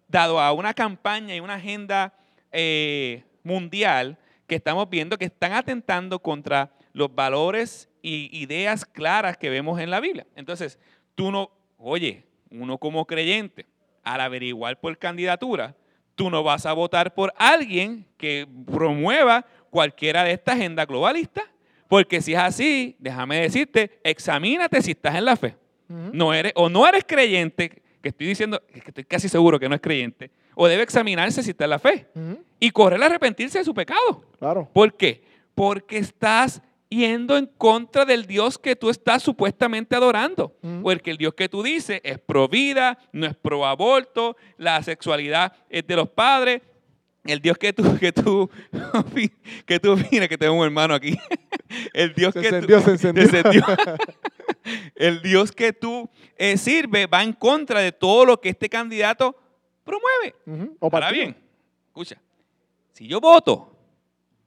dado 0.07 0.39
a 0.39 0.51
una 0.51 0.73
campaña 0.73 1.35
y 1.35 1.39
una 1.39 1.55
agenda 1.55 2.13
eh, 2.51 3.23
mundial 3.43 4.17
que 4.47 4.55
estamos 4.55 4.89
viendo 4.89 5.17
que 5.17 5.25
están 5.25 5.53
atentando 5.53 6.19
contra 6.19 6.71
los 6.93 7.13
valores 7.13 7.89
y 8.01 8.29
ideas 8.37 8.85
claras 8.85 9.37
que 9.37 9.49
vemos 9.49 9.79
en 9.79 9.89
la 9.91 9.99
Biblia. 9.99 10.25
Entonces, 10.35 10.79
tú 11.13 11.31
no, 11.31 11.51
oye, 11.77 12.23
uno 12.49 12.77
como 12.77 13.05
creyente, 13.05 13.65
al 14.03 14.21
averiguar 14.21 14.79
por 14.79 14.97
candidatura, 14.97 15.75
tú 16.15 16.29
no 16.29 16.43
vas 16.43 16.65
a 16.65 16.74
votar 16.74 17.13
por 17.13 17.34
alguien 17.38 18.05
que 18.17 18.48
promueva 18.65 19.45
cualquiera 19.69 20.24
de 20.24 20.31
esta 20.31 20.53
agenda 20.53 20.86
globalista, 20.86 21.43
porque 21.88 22.22
si 22.22 22.34
es 22.34 22.39
así, 22.39 22.95
déjame 23.00 23.41
decirte, 23.41 24.00
examínate 24.03 24.81
si 24.81 24.91
estás 24.91 25.15
en 25.15 25.25
la 25.25 25.36
fe. 25.36 25.55
No 25.88 26.34
eres, 26.34 26.53
o 26.55 26.67
no 26.67 26.88
eres 26.88 27.03
creyente, 27.05 27.69
que 28.01 28.10
estoy 28.10 28.27
diciendo, 28.27 28.62
que 28.72 28.79
estoy 28.79 29.03
casi 29.03 29.29
seguro 29.29 29.60
que 29.60 29.69
no 29.69 29.75
es 29.75 29.81
creyente, 29.81 30.31
o 30.55 30.67
debe 30.67 30.81
examinarse 30.81 31.43
si 31.43 31.51
está 31.51 31.65
en 31.65 31.69
la 31.69 31.79
fe 31.79 32.07
y 32.60 32.72
correr 32.72 33.01
a 33.03 33.05
arrepentirse 33.05 33.60
de 33.60 33.65
su 33.65 33.74
pecado. 33.74 34.24
Claro. 34.39 34.67
¿Por 34.74 34.95
qué? 34.95 35.24
Porque 35.53 35.98
estás 35.98 36.62
yendo 36.89 37.38
en 37.38 37.48
contra 37.48 38.06
del 38.06 38.25
Dios 38.25 38.58
que 38.58 38.75
tú 38.75 38.89
estás 38.89 39.24
supuestamente 39.24 39.96
adorando. 39.96 40.56
Porque 40.84 41.12
el 41.12 41.18
Dios 41.18 41.34
que 41.34 41.50
tú 41.50 41.63
dices 41.63 42.00
es 42.04 42.20
pro 42.20 42.48
vida, 42.48 42.98
no 43.12 43.25
es 43.25 43.36
pro 43.36 43.65
aborto, 43.65 44.38
la 44.58 44.82
sexualidad 44.84 45.54
es 45.70 45.86
de 45.88 45.96
los 45.96 46.10
padres. 46.10 46.62
El 47.25 47.42
Dios 47.42 47.58
que 47.58 47.74
tú, 47.74 47.84
que 48.00 48.12
tú, 48.12 48.50
que 49.65 49.80
tú, 49.80 49.98
mira 50.12 50.27
que 50.27 50.38
tengo 50.38 50.54
un 50.54 50.63
hermano 50.65 50.94
aquí. 50.94 51.18
El 51.94 52.13
Dios 52.13 52.34
Se 52.34 52.42
que 52.42 52.50
tú- 52.50 52.56
encendió, 52.56 52.82
se 52.82 52.92
encendió. 53.10 53.63
El 54.96 55.22
Dios 55.22 55.51
que 55.51 55.74
tú 55.74 56.10
eh, 56.38 56.58
sirves 56.58 57.08
va 57.12 57.24
en 57.24 57.34
contra 57.34 57.80
de 57.82 57.92
todo 57.92 58.25
lo 58.25 58.39
que 58.39 58.50
este 58.50 58.70
candidato 58.70 59.36
promueve. 59.84 60.36
O 60.80 60.89
Ahora 60.92 61.12
bien, 61.12 61.36
escucha, 61.88 62.18
si 62.94 63.08
yo 63.08 63.20
voto 63.20 63.75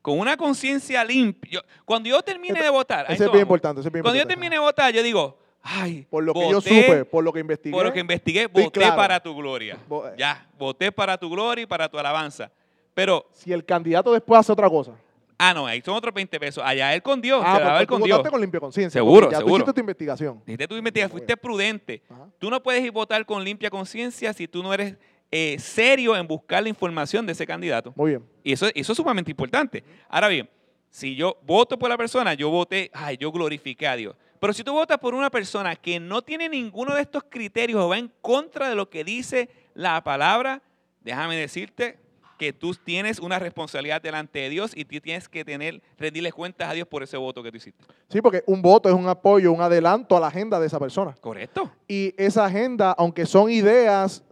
con 0.08 0.18
una 0.18 0.36
conciencia 0.38 1.04
limpia, 1.04 1.62
cuando 1.84 2.08
yo 2.08 2.22
termine 2.22 2.62
de 2.62 2.70
votar, 2.70 3.04
a 3.06 3.12
esto 3.12 3.24
es 3.24 3.30
bien 3.32 3.42
importante. 3.42 3.80
ese 3.80 3.88
es 3.88 3.92
bien 3.92 4.02
cuando 4.02 4.18
yo 4.18 4.26
termine 4.26 4.54
de 4.56 4.58
votar, 4.60 4.90
yo 4.92 5.02
digo, 5.02 5.38
ay, 5.62 6.06
Por 6.08 6.24
lo 6.24 6.32
que 6.32 6.48
yo 6.50 6.60
supe, 6.62 7.04
por 7.04 7.22
lo 7.22 7.30
que 7.32 7.40
investigué. 7.40 7.72
por 7.76 7.84
lo 7.84 7.92
que 7.92 8.00
investigué, 8.00 8.46
voté 8.46 8.70
claro. 8.70 8.96
para 8.96 9.20
tu 9.20 9.34
gloria. 9.36 9.76
Vo- 9.86 10.10
Ya, 10.16 10.46
voté 10.58 10.90
para 10.90 11.18
tu 11.18 11.28
gloria 11.28 11.64
y 11.64 11.66
para 11.66 11.90
tu 11.90 11.98
alabanza. 11.98 12.50
Pero, 12.94 13.26
Si 13.32 13.52
el 13.52 13.64
candidato 13.66 14.12
después 14.12 14.40
hace 14.40 14.50
otra 14.50 14.70
cosa. 14.70 14.92
ah, 15.36 15.52
no, 15.52 15.66
ahí 15.66 15.82
son 15.82 15.94
otros 15.94 16.14
20 16.14 16.40
pesos. 16.40 16.64
Allá 16.66 16.94
él 16.94 17.02
con 17.02 17.20
Dios, 17.20 17.42
ah, 17.44 17.56
se 17.58 17.62
va 17.64 17.70
pues 17.72 17.80
él 17.82 17.86
con 17.86 18.02
Dios. 18.02 18.28
con 18.30 18.40
limpia 18.40 18.60
conciencia. 18.60 18.98
Seguro, 18.98 19.30
ya 19.30 19.36
seguro. 19.36 19.56
tú 19.56 19.56
hiciste 19.58 19.72
tu 19.74 19.80
investigación. 19.80 20.42
Dijiste 20.46 20.66
tú 20.68 20.74
investigas, 20.76 21.10
fuiste 21.10 21.36
prudente. 21.36 22.02
Ajá. 22.08 22.28
Tú 22.38 22.48
no 22.50 22.62
puedes 22.62 22.82
ir 22.82 22.90
votar 22.92 23.24
con 23.26 23.44
limpia 23.44 23.68
conciencia 23.68 24.32
si 24.32 24.48
tú 24.48 24.62
no 24.62 24.72
eres 24.72 24.96
eh, 25.30 25.58
serio 25.58 26.16
en 26.16 26.26
buscar 26.26 26.62
la 26.62 26.68
información 26.68 27.26
de 27.26 27.32
ese 27.32 27.46
candidato. 27.46 27.92
Muy 27.96 28.12
bien. 28.12 28.24
Y 28.42 28.52
eso, 28.52 28.66
eso 28.74 28.92
es 28.92 28.96
sumamente 28.96 29.30
importante. 29.30 29.84
Ahora 30.08 30.28
bien, 30.28 30.48
si 30.90 31.14
yo 31.14 31.38
voto 31.42 31.78
por 31.78 31.88
la 31.88 31.96
persona, 31.96 32.34
yo 32.34 32.50
voté, 32.50 32.90
ay, 32.94 33.16
yo 33.18 33.30
glorifiqué 33.30 33.86
a 33.86 33.96
Dios. 33.96 34.16
Pero 34.40 34.52
si 34.52 34.62
tú 34.62 34.72
votas 34.72 34.98
por 34.98 35.14
una 35.14 35.30
persona 35.30 35.74
que 35.76 35.98
no 35.98 36.22
tiene 36.22 36.48
ninguno 36.48 36.94
de 36.94 37.02
estos 37.02 37.24
criterios 37.28 37.80
o 37.80 37.88
va 37.88 37.98
en 37.98 38.10
contra 38.20 38.68
de 38.68 38.74
lo 38.74 38.88
que 38.88 39.04
dice 39.04 39.48
la 39.74 40.02
palabra, 40.02 40.62
déjame 41.02 41.36
decirte 41.36 41.98
que 42.38 42.52
tú 42.52 42.72
tienes 42.72 43.18
una 43.18 43.40
responsabilidad 43.40 44.00
delante 44.00 44.38
de 44.38 44.48
Dios 44.48 44.70
y 44.74 44.84
tú 44.84 45.00
tienes 45.00 45.28
que 45.28 45.44
tener, 45.44 45.82
rendirle 45.98 46.30
cuentas 46.30 46.70
a 46.70 46.72
Dios 46.72 46.86
por 46.86 47.02
ese 47.02 47.16
voto 47.16 47.42
que 47.42 47.50
tú 47.50 47.56
hiciste. 47.56 47.84
Sí, 48.08 48.22
porque 48.22 48.44
un 48.46 48.62
voto 48.62 48.88
es 48.88 48.94
un 48.94 49.08
apoyo, 49.08 49.52
un 49.52 49.60
adelanto 49.60 50.16
a 50.16 50.20
la 50.20 50.28
agenda 50.28 50.60
de 50.60 50.68
esa 50.68 50.78
persona. 50.78 51.14
¿Correcto? 51.20 51.70
Y 51.88 52.14
esa 52.16 52.44
agenda, 52.44 52.92
aunque 52.92 53.26
son 53.26 53.50
ideas, 53.50 54.22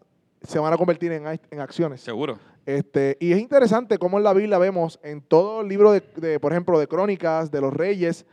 se 0.46 0.58
van 0.58 0.72
a 0.72 0.76
convertir 0.76 1.12
en, 1.12 1.24
ac- 1.24 1.40
en 1.50 1.60
acciones. 1.60 2.00
Seguro. 2.00 2.38
Este, 2.64 3.16
y 3.20 3.32
es 3.32 3.38
interesante 3.38 3.98
cómo 3.98 4.18
en 4.18 4.24
la 4.24 4.32
Biblia 4.32 4.58
vemos 4.58 4.98
en 5.02 5.20
todo 5.20 5.60
el 5.60 5.68
libro 5.68 5.92
de, 5.92 6.02
de, 6.16 6.40
por 6.40 6.52
ejemplo, 6.52 6.78
de 6.78 6.88
Crónicas, 6.88 7.50
de 7.50 7.60
los 7.60 7.72
Reyes, 7.72 8.26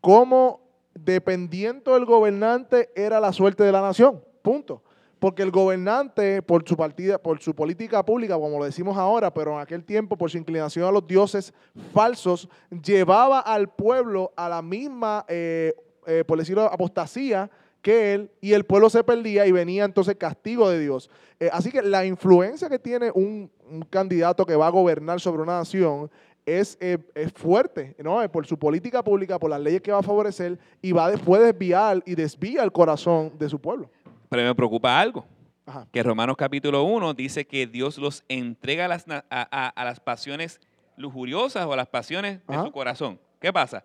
cómo 0.00 0.60
dependiendo 0.94 1.94
del 1.94 2.04
gobernante 2.04 2.90
era 2.94 3.20
la 3.20 3.32
suerte 3.32 3.64
de 3.64 3.72
la 3.72 3.82
nación. 3.82 4.22
Punto. 4.42 4.82
Porque 5.18 5.42
el 5.42 5.50
gobernante, 5.50 6.42
por 6.42 6.68
su 6.68 6.76
partida, 6.76 7.16
por 7.18 7.40
su 7.40 7.54
política 7.54 8.04
pública, 8.04 8.34
como 8.34 8.58
lo 8.58 8.64
decimos 8.64 8.96
ahora, 8.98 9.32
pero 9.32 9.54
en 9.54 9.60
aquel 9.60 9.82
tiempo, 9.82 10.16
por 10.18 10.30
su 10.30 10.36
inclinación 10.36 10.86
a 10.86 10.92
los 10.92 11.06
dioses 11.06 11.54
falsos, 11.94 12.48
llevaba 12.82 13.40
al 13.40 13.70
pueblo 13.70 14.32
a 14.36 14.50
la 14.50 14.60
misma, 14.60 15.24
eh, 15.28 15.72
eh, 16.06 16.24
por 16.26 16.38
decirlo, 16.38 16.64
apostasía 16.64 17.50
que 17.84 18.14
él, 18.14 18.30
y 18.40 18.54
el 18.54 18.64
pueblo 18.64 18.88
se 18.88 19.04
perdía 19.04 19.46
y 19.46 19.52
venía 19.52 19.84
entonces 19.84 20.16
castigo 20.16 20.70
de 20.70 20.80
Dios. 20.80 21.10
Eh, 21.38 21.50
así 21.52 21.70
que 21.70 21.82
la 21.82 22.06
influencia 22.06 22.70
que 22.70 22.78
tiene 22.78 23.10
un, 23.14 23.50
un 23.70 23.82
candidato 23.82 24.46
que 24.46 24.56
va 24.56 24.68
a 24.68 24.70
gobernar 24.70 25.20
sobre 25.20 25.42
una 25.42 25.58
nación 25.58 26.10
es, 26.46 26.78
eh, 26.80 26.96
es, 27.14 27.30
fuerte, 27.34 27.94
¿no? 28.02 28.22
Eh, 28.22 28.28
por 28.30 28.46
su 28.46 28.58
política 28.58 29.04
pública, 29.04 29.38
por 29.38 29.50
las 29.50 29.60
leyes 29.60 29.82
que 29.82 29.92
va 29.92 29.98
a 29.98 30.02
favorecer 30.02 30.58
y 30.80 30.92
va 30.92 31.10
después 31.10 31.42
desviar 31.42 32.02
y 32.06 32.14
desvía 32.14 32.64
el 32.64 32.72
corazón 32.72 33.32
de 33.38 33.50
su 33.50 33.60
pueblo. 33.60 33.90
Pero 34.30 34.42
me 34.42 34.54
preocupa 34.54 34.98
algo, 34.98 35.26
Ajá. 35.66 35.86
que 35.92 36.02
Romanos 36.02 36.36
capítulo 36.38 36.84
1 36.84 37.12
dice 37.12 37.46
que 37.46 37.66
Dios 37.66 37.98
los 37.98 38.24
entrega 38.28 38.86
a 38.86 38.88
las, 38.88 39.04
a, 39.08 39.22
a, 39.28 39.68
a 39.68 39.84
las 39.84 40.00
pasiones 40.00 40.58
lujuriosas 40.96 41.66
o 41.66 41.72
a 41.74 41.76
las 41.76 41.88
pasiones 41.88 42.40
Ajá. 42.46 42.60
de 42.60 42.66
su 42.66 42.72
corazón. 42.72 43.20
¿Qué 43.40 43.52
pasa? 43.52 43.84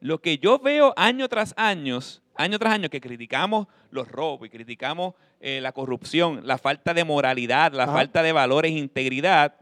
Lo 0.00 0.22
que 0.22 0.38
yo 0.38 0.58
veo 0.58 0.94
año 0.96 1.28
tras 1.28 1.52
año, 1.58 1.98
año 2.36 2.58
tras 2.58 2.74
año, 2.74 2.88
que 2.88 3.00
criticamos 3.00 3.66
los 3.90 4.08
robos 4.08 4.46
y 4.46 4.50
criticamos 4.50 5.14
eh, 5.40 5.60
la 5.60 5.72
corrupción, 5.72 6.40
la 6.44 6.58
falta 6.58 6.94
de 6.94 7.04
moralidad, 7.04 7.72
la 7.72 7.84
Ajá. 7.84 7.92
falta 7.92 8.22
de 8.22 8.32
valores 8.32 8.72
e 8.72 8.78
integridad, 8.78 9.54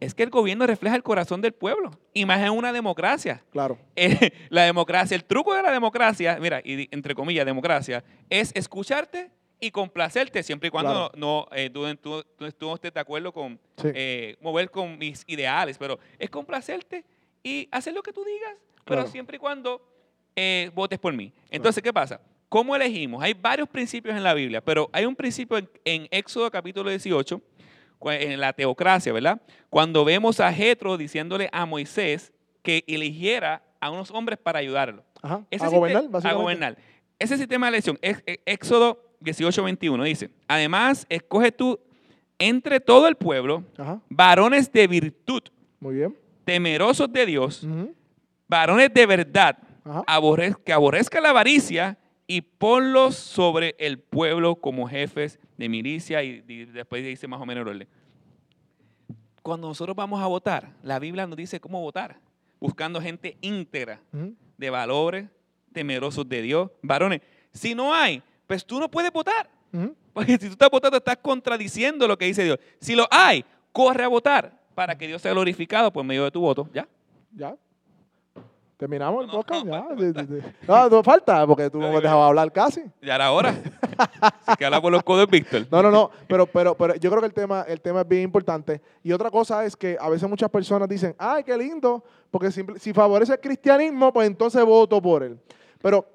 es 0.00 0.14
que 0.14 0.22
el 0.22 0.30
gobierno 0.30 0.66
refleja 0.66 0.94
el 0.94 1.02
corazón 1.02 1.40
del 1.40 1.52
pueblo, 1.52 1.90
y 2.12 2.26
más 2.26 2.40
en 2.40 2.50
una 2.50 2.72
democracia. 2.72 3.42
Claro. 3.50 3.78
Eh, 3.96 4.32
la 4.50 4.64
democracia, 4.64 5.14
el 5.14 5.24
truco 5.24 5.54
de 5.54 5.62
la 5.62 5.72
democracia, 5.72 6.38
mira, 6.38 6.60
y 6.62 6.86
entre 6.90 7.14
comillas, 7.14 7.46
democracia, 7.46 8.04
es 8.28 8.52
escucharte 8.54 9.30
y 9.58 9.70
complacerte 9.70 10.42
siempre 10.42 10.68
y 10.68 10.70
cuando 10.70 11.10
claro. 11.10 11.12
no, 11.16 11.48
eh, 11.52 11.70
tú, 11.70 11.86
tú, 11.96 12.22
tú, 12.36 12.52
tú, 12.52 12.74
estés 12.74 12.92
de 12.92 13.00
acuerdo 13.00 13.32
con 13.32 13.58
sí. 13.76 13.88
eh, 13.94 14.36
mover 14.42 14.70
con 14.70 14.98
mis 14.98 15.24
ideales, 15.26 15.78
pero 15.78 15.98
es 16.18 16.28
complacerte 16.28 17.04
y 17.42 17.68
hacer 17.70 17.94
lo 17.94 18.02
que 18.02 18.12
tú 18.12 18.22
digas, 18.22 18.54
claro. 18.84 18.84
pero 18.84 19.06
siempre 19.06 19.36
y 19.36 19.40
cuando 19.40 19.80
eh, 20.36 20.70
votes 20.74 20.98
por 20.98 21.12
mí. 21.12 21.32
Entonces, 21.50 21.82
¿qué 21.82 21.92
pasa? 21.92 22.20
¿Cómo 22.48 22.76
elegimos? 22.76 23.22
Hay 23.22 23.34
varios 23.34 23.68
principios 23.68 24.16
en 24.16 24.22
la 24.22 24.34
Biblia, 24.34 24.60
pero 24.60 24.88
hay 24.92 25.04
un 25.04 25.16
principio 25.16 25.58
en, 25.58 25.68
en 25.84 26.06
Éxodo 26.10 26.50
capítulo 26.50 26.90
18 26.90 27.40
en 28.12 28.40
la 28.40 28.52
teocracia, 28.52 29.12
¿verdad? 29.12 29.40
Cuando 29.70 30.04
vemos 30.04 30.38
a 30.40 30.52
Jetro 30.52 30.96
diciéndole 30.96 31.48
a 31.52 31.66
Moisés 31.66 32.32
que 32.62 32.84
eligiera 32.86 33.62
a 33.80 33.90
unos 33.90 34.10
hombres 34.10 34.38
para 34.38 34.58
ayudarlo. 34.58 35.02
Ajá. 35.22 35.44
a 35.60 35.68
gobernar, 35.68 36.04
A 36.24 36.32
gobernar. 36.34 36.76
Ese 37.18 37.36
sistema 37.36 37.66
de 37.66 37.70
elección, 37.70 37.98
Éxodo 38.44 39.02
18, 39.20 39.62
21, 39.62 40.04
dice, 40.04 40.30
además, 40.46 41.06
escoge 41.08 41.50
tú 41.50 41.80
entre 42.38 42.80
todo 42.80 43.08
el 43.08 43.16
pueblo 43.16 43.64
Ajá. 43.78 44.00
varones 44.10 44.70
de 44.70 44.86
virtud, 44.86 45.42
Muy 45.80 45.94
bien. 45.96 46.14
temerosos 46.44 47.10
de 47.10 47.24
Dios, 47.26 47.64
uh 47.64 47.68
-huh. 47.68 47.94
varones 48.46 48.92
de 48.92 49.06
verdad, 49.06 49.56
aborrez, 50.06 50.56
que 50.64 50.72
aborrezca 50.72 51.20
la 51.20 51.30
avaricia 51.30 51.98
y 52.26 52.40
ponlos 52.40 53.14
sobre 53.14 53.74
el 53.78 53.98
pueblo 53.98 54.56
como 54.56 54.88
jefes 54.88 55.38
de 55.56 55.68
milicia 55.68 56.22
y, 56.22 56.44
y, 56.46 56.64
después 56.66 57.04
dice 57.04 57.28
más 57.28 57.40
o 57.40 57.46
menos 57.46 57.66
el. 57.68 57.86
Cuando 59.42 59.68
nosotros 59.68 59.94
vamos 59.94 60.20
a 60.20 60.26
votar, 60.26 60.72
la 60.82 60.98
Biblia 60.98 61.26
nos 61.26 61.36
dice 61.36 61.60
cómo 61.60 61.80
votar, 61.80 62.18
buscando 62.58 63.00
gente 63.00 63.36
íntegra, 63.40 64.00
uh 64.12 64.16
-huh. 64.16 64.34
de 64.56 64.70
valores, 64.70 65.28
temerosos 65.72 66.28
de 66.28 66.42
Dios, 66.42 66.70
varones. 66.82 67.20
Si 67.52 67.74
no 67.74 67.94
hay, 67.94 68.22
pues 68.46 68.64
tú 68.64 68.80
no 68.80 68.90
puedes 68.90 69.12
votar. 69.12 69.48
Uh 69.72 69.78
-huh. 69.78 69.94
Porque 70.12 70.32
si 70.32 70.46
tú 70.46 70.52
estás 70.52 70.70
votando, 70.70 70.96
estás 70.96 71.18
contradiciendo 71.18 72.08
lo 72.08 72.18
que 72.18 72.24
dice 72.24 72.42
Dios. 72.42 72.58
Si 72.80 72.96
lo 72.96 73.06
hay, 73.10 73.44
corre 73.70 74.02
a 74.02 74.08
votar 74.08 74.58
para 74.74 74.96
que 74.96 75.06
Dios 75.06 75.22
sea 75.22 75.32
glorificado 75.32 75.92
por 75.92 76.04
medio 76.04 76.24
de 76.24 76.30
tu 76.30 76.40
voto. 76.40 76.68
¿Ya? 76.72 76.88
Ya. 77.32 77.56
Terminamos 78.76 79.24
el 79.24 79.30
podcast, 79.30 79.64
no, 79.64 79.96
ya. 79.96 80.26
No, 80.68 80.88
no, 80.90 81.02
falta, 81.02 81.46
porque 81.46 81.70
tú 81.70 81.80
no 81.80 81.90
me 81.90 81.98
dejabas 81.98 82.28
hablar 82.28 82.52
casi. 82.52 82.82
Ya 83.00 83.14
era 83.14 83.32
hora. 83.32 83.54
Así 84.20 84.56
que 84.58 84.66
habla 84.66 84.82
por 84.82 84.92
los 84.92 85.02
codos, 85.02 85.26
Víctor. 85.30 85.66
No, 85.70 85.82
no, 85.82 85.90
no, 85.90 86.10
pero, 86.28 86.46
pero, 86.46 86.76
pero 86.76 86.94
yo 86.96 87.08
creo 87.08 87.22
que 87.22 87.26
el 87.26 87.32
tema, 87.32 87.64
el 87.66 87.80
tema 87.80 88.02
es 88.02 88.08
bien 88.08 88.22
importante. 88.22 88.82
Y 89.02 89.12
otra 89.12 89.30
cosa 89.30 89.64
es 89.64 89.74
que 89.74 89.96
a 89.98 90.10
veces 90.10 90.28
muchas 90.28 90.50
personas 90.50 90.86
dicen, 90.90 91.14
ay, 91.16 91.42
qué 91.42 91.56
lindo, 91.56 92.04
porque 92.30 92.50
si, 92.52 92.62
si 92.78 92.92
favorece 92.92 93.32
el 93.32 93.40
cristianismo, 93.40 94.12
pues 94.12 94.26
entonces 94.26 94.62
voto 94.62 95.00
por 95.00 95.22
él. 95.22 95.38
Pero 95.80 96.06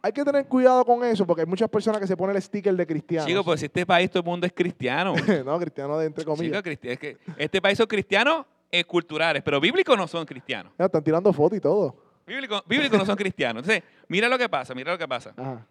hay 0.00 0.12
que 0.12 0.22
tener 0.22 0.46
cuidado 0.46 0.84
con 0.84 1.02
eso, 1.02 1.26
porque 1.26 1.40
hay 1.42 1.48
muchas 1.48 1.68
personas 1.68 2.00
que 2.00 2.06
se 2.06 2.16
ponen 2.16 2.36
el 2.36 2.42
sticker 2.42 2.76
de 2.76 2.86
cristiano. 2.86 3.26
Chico, 3.26 3.42
pues 3.42 3.58
si 3.58 3.66
este 3.66 3.84
país 3.84 4.08
todo 4.08 4.20
el 4.20 4.26
mundo 4.26 4.46
es 4.46 4.52
cristiano. 4.52 5.14
no, 5.44 5.58
cristiano 5.58 5.98
de 5.98 6.06
entre 6.06 6.24
comillas. 6.24 6.62
Chico, 6.62 6.88
es 6.88 6.98
que 6.98 7.16
este 7.38 7.60
país 7.60 7.76
son 7.76 7.86
cristianos 7.86 8.44
eh, 8.70 8.84
culturales, 8.84 9.42
pero 9.42 9.60
bíblicos 9.60 9.96
no 9.96 10.06
son 10.06 10.26
cristianos. 10.26 10.72
Ya, 10.78 10.84
están 10.84 11.02
tirando 11.02 11.32
fotos 11.32 11.56
y 11.56 11.60
todo. 11.60 12.03
Bíblicos 12.26 12.62
bíblico 12.66 12.96
no 12.96 13.04
son 13.04 13.16
cristianos. 13.16 13.62
Entonces, 13.62 13.82
mira 14.08 14.28
lo 14.28 14.38
que 14.38 14.48
pasa, 14.48 14.74
mira 14.74 14.92
lo 14.92 14.98
que 14.98 15.06
pasa. 15.08 15.34
Ajá. 15.36 15.66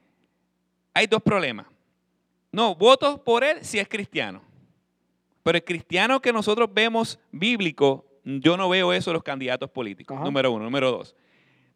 Hay 0.93 1.07
dos 1.07 1.21
problemas. 1.21 1.65
No, 2.51 2.75
voto 2.75 3.23
por 3.23 3.43
él 3.43 3.63
si 3.65 3.79
es 3.79 3.87
cristiano. 3.87 4.41
Pero 5.41 5.57
el 5.57 5.63
cristiano 5.63 6.21
que 6.21 6.31
nosotros 6.31 6.69
vemos 6.71 7.19
bíblico, 7.31 8.05
yo 8.23 8.55
no 8.55 8.69
veo 8.69 8.93
eso 8.93 9.09
en 9.09 9.15
los 9.15 9.23
candidatos 9.23 9.69
políticos. 9.69 10.15
Ajá. 10.15 10.25
Número 10.25 10.51
uno. 10.51 10.63
Número 10.65 10.91
dos. 10.91 11.15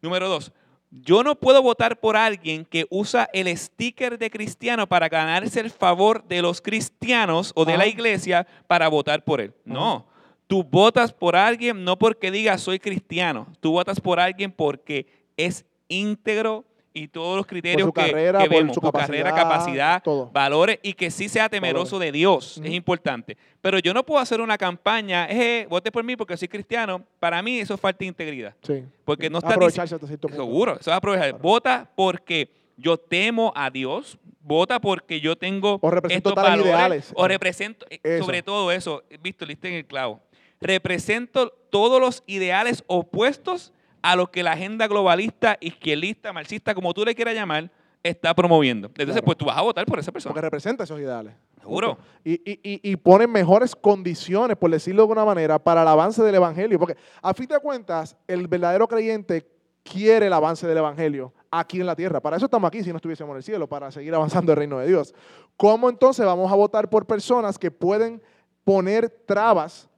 Número 0.00 0.28
dos. 0.28 0.52
Yo 0.90 1.22
no 1.22 1.34
puedo 1.34 1.60
votar 1.62 2.00
por 2.00 2.16
alguien 2.16 2.64
que 2.64 2.86
usa 2.88 3.28
el 3.34 3.54
sticker 3.58 4.18
de 4.18 4.30
cristiano 4.30 4.86
para 4.88 5.08
ganarse 5.08 5.60
el 5.60 5.70
favor 5.70 6.24
de 6.24 6.40
los 6.40 6.62
cristianos 6.62 7.52
o 7.54 7.66
de 7.66 7.72
Ajá. 7.74 7.82
la 7.82 7.86
iglesia 7.88 8.46
para 8.66 8.88
votar 8.88 9.22
por 9.24 9.40
él. 9.40 9.52
No. 9.64 10.06
Tú 10.48 10.64
votas 10.64 11.12
por 11.12 11.36
alguien 11.36 11.84
no 11.84 11.98
porque 11.98 12.30
diga 12.30 12.56
soy 12.56 12.78
cristiano, 12.78 13.46
tú 13.60 13.72
votas 13.72 14.00
por 14.00 14.18
alguien 14.18 14.50
porque 14.50 15.06
es 15.36 15.66
íntegro 15.88 16.64
y 16.94 17.06
todos 17.06 17.36
los 17.36 17.46
criterios 17.46 17.92
que, 17.92 18.00
carrera, 18.00 18.42
que 18.42 18.48
vemos, 18.48 18.74
su 18.74 18.80
capacidad, 18.80 19.06
carrera, 19.06 19.34
capacidad, 19.34 20.02
todo. 20.02 20.30
valores 20.32 20.78
y 20.82 20.94
que 20.94 21.10
sí 21.10 21.28
sea 21.28 21.50
temeroso 21.50 21.96
valores. 21.96 22.12
de 22.12 22.18
Dios, 22.18 22.60
es 22.64 22.72
importante. 22.72 23.36
Pero 23.60 23.78
yo 23.78 23.92
no 23.92 24.04
puedo 24.04 24.20
hacer 24.20 24.40
una 24.40 24.56
campaña, 24.56 25.26
eh, 25.28 25.66
vote 25.68 25.92
por 25.92 26.02
mí 26.02 26.16
porque 26.16 26.34
soy 26.38 26.48
cristiano, 26.48 27.04
para 27.20 27.42
mí 27.42 27.60
eso 27.60 27.74
es 27.74 27.80
falta 27.80 27.98
de 27.98 28.06
integridad. 28.06 28.54
Sí. 28.62 28.84
Porque 29.04 29.28
no 29.28 29.38
está 29.38 29.50
aprovecharse 29.50 29.94
hasta 29.94 30.06
cierto 30.06 30.28
punto. 30.28 30.42
Seguro, 30.42 30.78
eso 30.80 30.90
es 30.90 30.96
aprovechar. 30.96 31.28
Claro. 31.28 31.42
Vota 31.42 31.90
porque 31.94 32.50
yo 32.78 32.96
temo 32.96 33.52
a 33.54 33.68
Dios, 33.68 34.18
vota 34.40 34.80
porque 34.80 35.20
yo 35.20 35.36
tengo 35.36 35.78
o 35.82 35.90
represento 35.90 36.30
estos 36.30 36.42
valores, 36.42 36.64
ideales. 36.64 37.12
o 37.14 37.28
represento 37.28 37.86
eh, 37.90 38.00
eso. 38.02 38.24
sobre 38.24 38.42
todo 38.42 38.72
eso, 38.72 39.04
visto, 39.20 39.44
liste 39.44 39.68
en 39.68 39.74
el 39.74 39.84
clavo 39.84 40.22
represento 40.60 41.50
todos 41.70 42.00
los 42.00 42.22
ideales 42.26 42.84
opuestos 42.86 43.72
a 44.02 44.16
lo 44.16 44.30
que 44.30 44.42
la 44.42 44.52
agenda 44.52 44.86
globalista, 44.86 45.58
izquierdista, 45.60 46.32
marxista, 46.32 46.74
como 46.74 46.94
tú 46.94 47.04
le 47.04 47.14
quieras 47.14 47.34
llamar, 47.34 47.70
está 48.02 48.34
promoviendo. 48.34 48.88
Entonces, 48.88 49.14
claro. 49.14 49.24
pues 49.24 49.38
tú 49.38 49.44
vas 49.46 49.58
a 49.58 49.62
votar 49.62 49.84
por 49.86 49.98
esa 49.98 50.12
persona. 50.12 50.32
Porque 50.32 50.44
representa 50.44 50.84
esos 50.84 50.98
ideales. 51.00 51.34
Seguro. 51.60 51.98
Y, 52.24 52.34
y, 52.34 52.60
y, 52.62 52.92
y 52.92 52.96
pone 52.96 53.26
mejores 53.26 53.74
condiciones, 53.74 54.56
por 54.56 54.70
decirlo 54.70 55.02
de 55.02 55.04
alguna 55.04 55.24
manera, 55.24 55.58
para 55.58 55.82
el 55.82 55.88
avance 55.88 56.22
del 56.22 56.34
Evangelio. 56.34 56.78
Porque 56.78 56.96
a 57.20 57.34
fin 57.34 57.46
de 57.46 57.58
cuentas, 57.58 58.16
el 58.26 58.46
verdadero 58.46 58.86
creyente 58.86 59.46
quiere 59.82 60.26
el 60.26 60.32
avance 60.32 60.66
del 60.66 60.78
Evangelio 60.78 61.32
aquí 61.50 61.80
en 61.80 61.86
la 61.86 61.96
tierra. 61.96 62.20
Para 62.20 62.36
eso 62.36 62.46
estamos 62.46 62.68
aquí 62.68 62.82
si 62.82 62.90
no 62.90 62.96
estuviésemos 62.96 63.32
en 63.32 63.38
el 63.38 63.42
cielo, 63.42 63.68
para 63.68 63.90
seguir 63.90 64.14
avanzando 64.14 64.52
el 64.52 64.58
reino 64.58 64.78
de 64.78 64.86
Dios. 64.86 65.14
¿Cómo 65.56 65.88
entonces 65.88 66.24
vamos 66.24 66.50
a 66.50 66.54
votar 66.54 66.88
por 66.88 67.06
personas 67.06 67.58
que 67.58 67.70
pueden 67.70 68.22
poner 68.64 69.08
trabas 69.26 69.88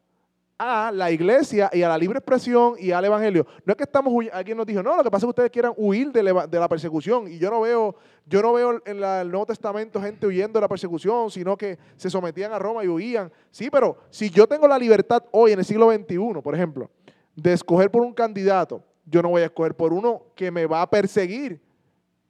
a 0.63 0.93
la 0.93 1.11
iglesia 1.11 1.71
y 1.73 1.83
a 1.83 1.89
la 1.89 1.97
libre 1.97 2.19
expresión 2.19 2.75
y 2.79 2.91
al 2.91 3.03
evangelio. 3.03 3.47
No 3.65 3.73
es 3.73 3.79
que 3.79 3.85
estamos 3.85 4.13
alguien 4.31 4.59
nos 4.59 4.67
dijo, 4.67 4.83
no, 4.83 4.95
lo 4.95 5.03
que 5.03 5.11
pasa 5.11 5.25
es 5.25 5.29
que 5.29 5.31
ustedes 5.31 5.51
quieran 5.51 5.73
huir 5.75 6.13
de, 6.13 6.23
la, 6.23 6.69
persecución 6.69 7.29
y 7.29 7.39
yo 7.39 7.51
no 7.51 7.63
veo 7.63 7.97
yo 8.27 8.43
no 8.43 8.53
veo 8.53 8.79
en 8.85 9.01
la, 9.01 9.23
el 9.23 9.31
Nuevo 9.31 9.47
Testamento 9.47 10.03
gente 10.03 10.27
huyendo 10.27 10.59
de 10.59 10.61
la 10.61 10.69
persecución, 10.69 11.31
sino 11.31 11.57
que 11.57 11.79
se 11.97 12.11
sometían 12.11 12.53
a 12.53 12.59
Roma 12.59 12.85
y 12.85 12.89
huían. 12.89 13.33
Sí, 13.51 13.71
pero 13.71 13.97
si 14.11 14.29
yo 14.29 14.47
tengo 14.47 14.69
la 14.69 14.79
libertad 14.79 15.25
hoy 15.33 15.53
en 15.53 15.61
el 15.61 15.65
siglo 15.65 15.91
XXI, 15.91 16.43
por 16.43 16.55
ejemplo, 16.55 16.91
de 17.35 17.55
escoger 17.55 17.91
por 17.91 18.03
un 18.03 18.13
candidato, 18.13 18.85
yo 19.07 19.23
no 19.23 19.31
voy 19.31 19.41
a 19.41 19.47
escoger 19.47 19.75
por 19.75 19.95
uno 19.95 20.25
que 20.35 20.51
me 20.51 20.67
va 20.67 20.83
a 20.83 20.91
perseguir, 20.91 21.59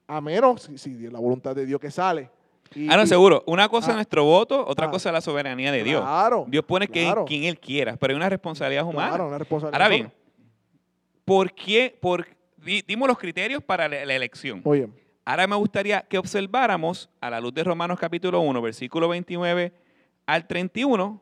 a 0.06 0.20
menos 0.20 0.62
si, 0.62 0.78
si 0.78 1.08
la 1.08 1.18
voluntad 1.18 1.56
de 1.56 1.66
Dios 1.66 1.80
que 1.80 1.90
sale 1.90 2.30
y, 2.74 2.88
ah, 2.88 2.96
no, 2.96 3.06
seguro. 3.06 3.42
Una 3.46 3.68
cosa 3.68 3.88
ah, 3.88 3.90
es 3.90 3.96
nuestro 3.96 4.24
voto, 4.24 4.64
otra 4.66 4.86
ah, 4.86 4.90
cosa 4.90 5.08
es 5.08 5.12
la 5.12 5.20
soberanía 5.20 5.72
de 5.72 5.82
Dios. 5.82 6.02
Claro. 6.02 6.44
Dios 6.48 6.64
pone 6.64 6.86
claro. 6.86 7.24
quien 7.24 7.44
Él 7.44 7.58
quiera, 7.58 7.96
pero 7.96 8.12
hay 8.12 8.16
una 8.16 8.28
responsabilidad 8.28 8.84
humana. 8.84 9.08
Claro, 9.08 9.28
una 9.28 9.38
responsabilidad. 9.38 9.82
Ahora 9.82 9.94
bien, 9.94 10.12
¿por 11.24 11.52
qué? 11.52 11.96
Por, 12.00 12.26
dimos 12.86 13.08
los 13.08 13.18
criterios 13.18 13.62
para 13.62 13.88
la, 13.88 14.04
la 14.04 14.14
elección. 14.14 14.62
Bien. 14.64 14.94
Ahora 15.24 15.46
me 15.46 15.56
gustaría 15.56 16.02
que 16.02 16.18
observáramos, 16.18 17.10
a 17.20 17.30
la 17.30 17.40
luz 17.40 17.52
de 17.54 17.64
Romanos 17.64 17.98
capítulo 17.98 18.40
1, 18.40 18.62
versículo 18.62 19.08
29 19.08 19.72
al 20.26 20.46
31, 20.46 21.20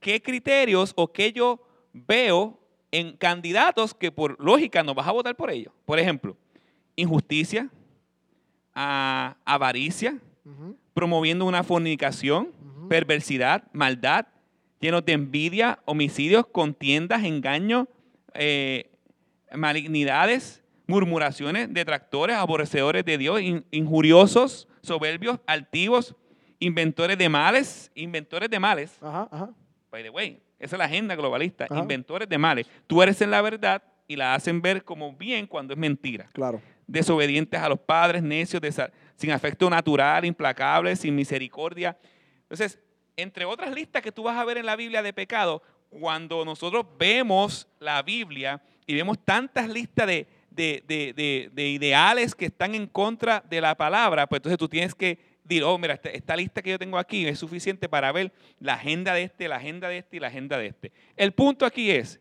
qué 0.00 0.22
criterios 0.22 0.92
o 0.96 1.12
qué 1.12 1.32
yo 1.32 1.60
veo 1.92 2.58
en 2.90 3.16
candidatos 3.16 3.94
que 3.94 4.12
por 4.12 4.40
lógica 4.42 4.82
no 4.82 4.94
vas 4.94 5.06
a 5.06 5.12
votar 5.12 5.36
por 5.36 5.50
ellos. 5.50 5.72
Por 5.84 5.98
ejemplo, 5.98 6.36
injusticia, 6.96 7.68
avaricia, 8.74 10.18
promoviendo 10.94 11.44
una 11.44 11.62
fornicación, 11.62 12.52
perversidad, 12.88 13.64
maldad, 13.72 14.26
llenos 14.80 15.04
de 15.04 15.12
envidia, 15.12 15.78
homicidios, 15.84 16.46
contiendas, 16.46 17.24
engaños, 17.24 17.86
eh, 18.34 18.90
malignidades, 19.54 20.62
murmuraciones, 20.86 21.72
detractores, 21.72 22.36
aborrecedores 22.36 23.04
de 23.04 23.18
Dios, 23.18 23.40
in- 23.42 23.64
injuriosos, 23.70 24.68
soberbios, 24.82 25.38
altivos, 25.46 26.14
inventores 26.60 27.18
de 27.18 27.28
males, 27.28 27.90
inventores 27.94 28.48
de 28.48 28.58
males. 28.58 28.96
Ajá, 29.02 29.28
ajá. 29.30 29.50
By 29.90 30.02
the 30.02 30.10
way, 30.10 30.40
esa 30.58 30.76
es 30.76 30.78
la 30.78 30.84
agenda 30.86 31.14
globalista, 31.14 31.66
Ajá. 31.68 31.78
inventores 31.80 32.28
de 32.28 32.38
males. 32.38 32.66
Tú 32.86 33.02
eres 33.02 33.20
en 33.20 33.30
la 33.30 33.42
verdad 33.42 33.82
y 34.06 34.16
la 34.16 34.34
hacen 34.34 34.62
ver 34.62 34.84
como 34.84 35.12
bien 35.14 35.46
cuando 35.46 35.74
es 35.74 35.78
mentira 35.78 36.28
Claro. 36.32 36.60
desobedientes 36.86 37.60
a 37.60 37.68
los 37.68 37.78
padres, 37.80 38.22
necios, 38.22 38.62
sin 39.18 39.30
afecto 39.32 39.68
natural, 39.68 40.24
implacables, 40.24 41.00
sin 41.00 41.14
misericordia. 41.14 41.98
Entonces, 42.42 42.78
entre 43.16 43.44
otras 43.44 43.74
listas 43.74 44.00
que 44.00 44.12
tú 44.12 44.22
vas 44.22 44.38
a 44.38 44.44
ver 44.44 44.56
en 44.58 44.64
la 44.64 44.76
Biblia 44.76 45.02
de 45.02 45.12
pecado, 45.12 45.60
cuando 45.90 46.44
nosotros 46.44 46.86
vemos 46.98 47.66
la 47.80 48.00
Biblia 48.02 48.62
y 48.86 48.94
vemos 48.94 49.18
tantas 49.24 49.68
listas 49.68 50.06
de, 50.06 50.26
de- 50.50 50.84
de- 50.86 51.12
de- 51.14 51.50
de 51.52 51.68
ideales 51.68 52.34
que 52.34 52.46
están 52.46 52.74
en 52.74 52.86
contra 52.86 53.42
de 53.50 53.60
la 53.60 53.74
palabra, 53.74 54.26
pues 54.28 54.38
entonces 54.38 54.56
tú 54.58 54.68
tienes 54.68 54.94
que 54.94 55.18
decir, 55.42 55.64
oh, 55.64 55.76
mira, 55.78 55.94
esta, 55.94 56.10
esta 56.10 56.36
lista 56.36 56.62
que 56.62 56.70
yo 56.70 56.78
tengo 56.78 56.96
aquí 56.96 57.26
es 57.26 57.38
suficiente 57.40 57.88
para 57.88 58.12
ver 58.12 58.32
la 58.60 58.74
agenda 58.74 59.14
de 59.14 59.24
este, 59.24 59.48
la 59.48 59.56
agenda 59.56 59.88
de 59.88 59.98
este 59.98 60.18
y 60.18 60.20
la 60.20 60.28
agenda 60.28 60.56
de 60.58 60.66
este. 60.68 60.92
El 61.16 61.32
punto 61.32 61.66
aquí 61.66 61.90
es, 61.90 62.20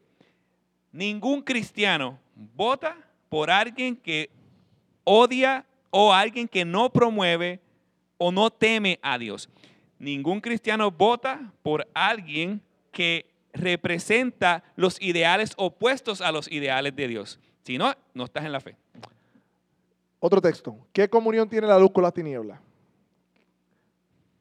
ningún 0.92 1.44
cristiano 1.44 2.20
vota 2.56 2.98
por 3.30 3.52
alguien 3.52 3.96
que 3.96 4.32
odia 5.04 5.66
o 5.90 6.14
alguien 6.14 6.48
que 6.48 6.66
no 6.66 6.90
promueve 6.90 7.60
o 8.18 8.32
no 8.32 8.50
teme 8.50 9.00
a 9.02 9.18
Dios. 9.18 9.50
Ningún 10.00 10.42
cristiano 10.42 10.92
vota 10.92 11.52
por 11.64 11.88
alguien 11.94 12.62
que 12.92 13.26
representa 13.54 14.64
los 14.76 15.02
ideales 15.02 15.54
opuestos 15.58 16.22
a 16.22 16.32
los 16.32 16.52
ideales 16.52 16.96
de 16.96 17.08
Dios. 17.08 17.40
Si 17.64 17.78
no, 17.78 17.94
no 18.14 18.26
estás 18.26 18.46
en 18.46 18.52
la 18.52 18.60
fe. 18.60 18.78
Otro 20.20 20.42
texto. 20.42 20.78
¿Qué 20.94 21.10
comunión 21.10 21.50
tiene 21.50 21.68
la 21.68 21.78
luz 21.78 21.92
con 21.92 22.04
las 22.04 22.14
tinieblas? 22.14 22.60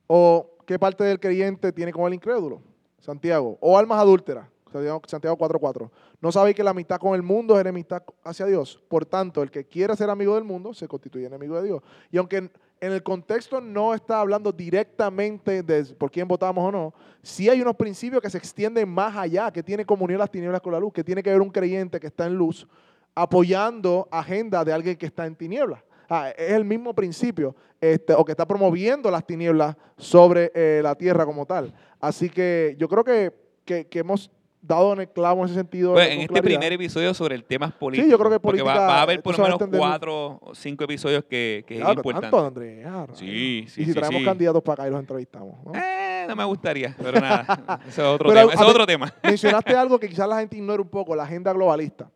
¿O 0.07 0.51
qué 0.67 0.79
parte 0.79 1.05
del 1.05 1.21
creyente 1.21 1.73
tiene 1.73 1.93
con 1.93 2.07
el 2.07 2.15
incrédulo? 2.15 2.63
Santiago. 2.99 3.59
¿O 3.61 3.79
almas 3.79 3.99
adúlteras? 4.01 4.49
Santiago- 4.73 5.03
Santiago 5.07 5.37
4.4. 5.37 5.91
¿No 6.21 6.33
sabéis 6.33 6.57
que 6.57 6.65
la 6.65 6.71
amistad 6.71 6.99
con 6.99 7.15
el 7.15 7.23
mundo 7.23 7.55
es 7.55 7.61
enemistad 7.61 8.03
hacia 8.25 8.47
Dios? 8.47 8.83
Por 8.89 9.07
tanto, 9.07 9.43
el 9.43 9.51
que 9.51 9.65
quiera 9.67 9.95
ser 9.97 10.11
amigo 10.11 10.35
del 10.35 10.45
mundo 10.45 10.75
se 10.75 10.89
constituye 10.89 11.27
enemigo 11.27 11.57
de 11.61 11.69
Dios. 11.69 11.83
Y 12.11 12.19
aunque 12.19 12.37
en, 12.39 12.51
en 12.81 12.93
el 12.93 13.03
contexto 13.03 13.61
no 13.61 13.95
está 13.95 14.21
hablando 14.21 14.53
directamente 14.53 15.63
de 15.63 15.85
por 15.95 16.11
quién 16.11 16.27
votamos 16.29 16.65
o 16.69 16.73
no, 16.73 16.95
sí 17.23 17.49
hay 17.49 17.61
unos 17.63 17.77
principios 17.77 18.21
que 18.21 18.29
se 18.31 18.39
extienden 18.39 18.89
más 18.89 19.17
allá, 19.17 19.51
que 19.51 19.63
tiene 19.63 19.85
comunión 19.87 20.19
las 20.19 20.31
tinieblas 20.31 20.61
con 20.61 20.73
la 20.73 20.81
luz, 20.81 20.93
que 20.93 21.05
tiene 21.05 21.23
que 21.23 21.31
ver 21.31 21.41
un 21.41 21.51
creyente 21.51 21.99
que 22.01 22.07
está 22.09 22.27
en 22.27 22.35
luz 22.37 22.67
apoyando 23.15 24.07
agenda 24.11 24.65
de 24.65 24.73
alguien 24.73 24.97
que 24.97 25.07
está 25.07 25.27
en 25.27 25.35
tinieblas. 25.35 25.83
Ah, 26.09 26.31
es 26.37 26.53
el 26.53 26.65
mismo 26.65 26.95
principio, 26.95 27.57
este, 27.81 28.13
o 28.15 28.25
que 28.25 28.33
está 28.33 28.47
promoviendo 28.47 29.11
las 29.11 29.27
tinieblas 29.27 29.75
sobre 29.97 30.53
eh, 30.55 30.81
la 30.83 30.95
tierra 30.95 31.25
como 31.25 31.47
tal. 31.47 31.73
Así 31.99 32.29
que 32.31 32.77
yo 32.79 32.89
creo 32.89 33.03
que, 33.03 33.33
que- 33.65 33.87
que 33.89 33.99
hemos 34.01 34.31
dado 34.67 34.93
en 34.93 35.01
el 35.01 35.09
clavo 35.09 35.41
en 35.43 35.47
ese 35.47 35.55
sentido. 35.55 35.93
Pues, 35.93 36.07
con 36.07 36.15
en 36.15 36.21
este 36.23 36.35
claridad. 36.35 36.61
primer 36.61 36.73
episodio 36.73 37.15
sobre 37.15 37.35
el 37.35 37.45
tema 37.45 37.71
político. 37.71 38.09
yo 38.09 38.19
creo 38.19 38.31
que 38.31 38.41
porque 38.41 38.63
va, 38.63 38.73
política, 38.73 38.87
va 38.87 38.99
a 38.99 39.03
haber 39.03 39.23
por 39.23 39.39
lo 39.39 39.45
menos 39.45 39.61
cuatro 39.71 40.39
o 40.43 40.55
cinco 40.55 40.85
episodios 40.85 41.25
que, 41.25 41.65
que 41.67 41.81
es 41.81 41.89
importante. 41.89 42.21
tanto, 42.21 42.47
Andrés, 42.47 42.87
ah, 42.87 43.07
rayos. 43.07 43.19
Sí, 43.19 43.67
sí, 43.69 43.83
Y 43.83 43.85
si 43.85 43.93
sí, 43.93 43.95
traemos 43.95 44.21
sí. 44.21 44.25
candidatos 44.25 44.63
para 44.63 44.83
acá 44.83 44.89
y 44.89 44.91
los 44.91 45.01
entrevistamos. 45.01 45.65
¿no? 45.65 45.73
Eh, 45.75 46.27
no 46.29 46.37
me 46.37 46.45
gustaría, 46.45 46.95
pero 47.01 47.21
nada. 47.21 47.81
Eso 47.89 48.03
es 48.03 48.15
otro 48.15 48.29
Pero, 48.29 48.41
tema. 48.41 48.53
Eso 48.53 48.63
es 48.63 48.71
otro 48.71 48.87
tema. 48.87 49.15
Mencionaste 49.23 49.77
algo 49.77 49.99
que 49.99 50.09
quizás 50.09 50.29
la 50.29 50.41
gente 50.41 50.57
ignora 50.57 50.83
un 50.83 50.89
poco, 50.89 51.15
la 51.15 51.25
agenda 51.25 51.53
globalista. 51.53 52.11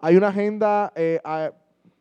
Hay 0.00 0.16
una 0.16 0.28
agenda, 0.28 0.92
eh, 0.94 1.20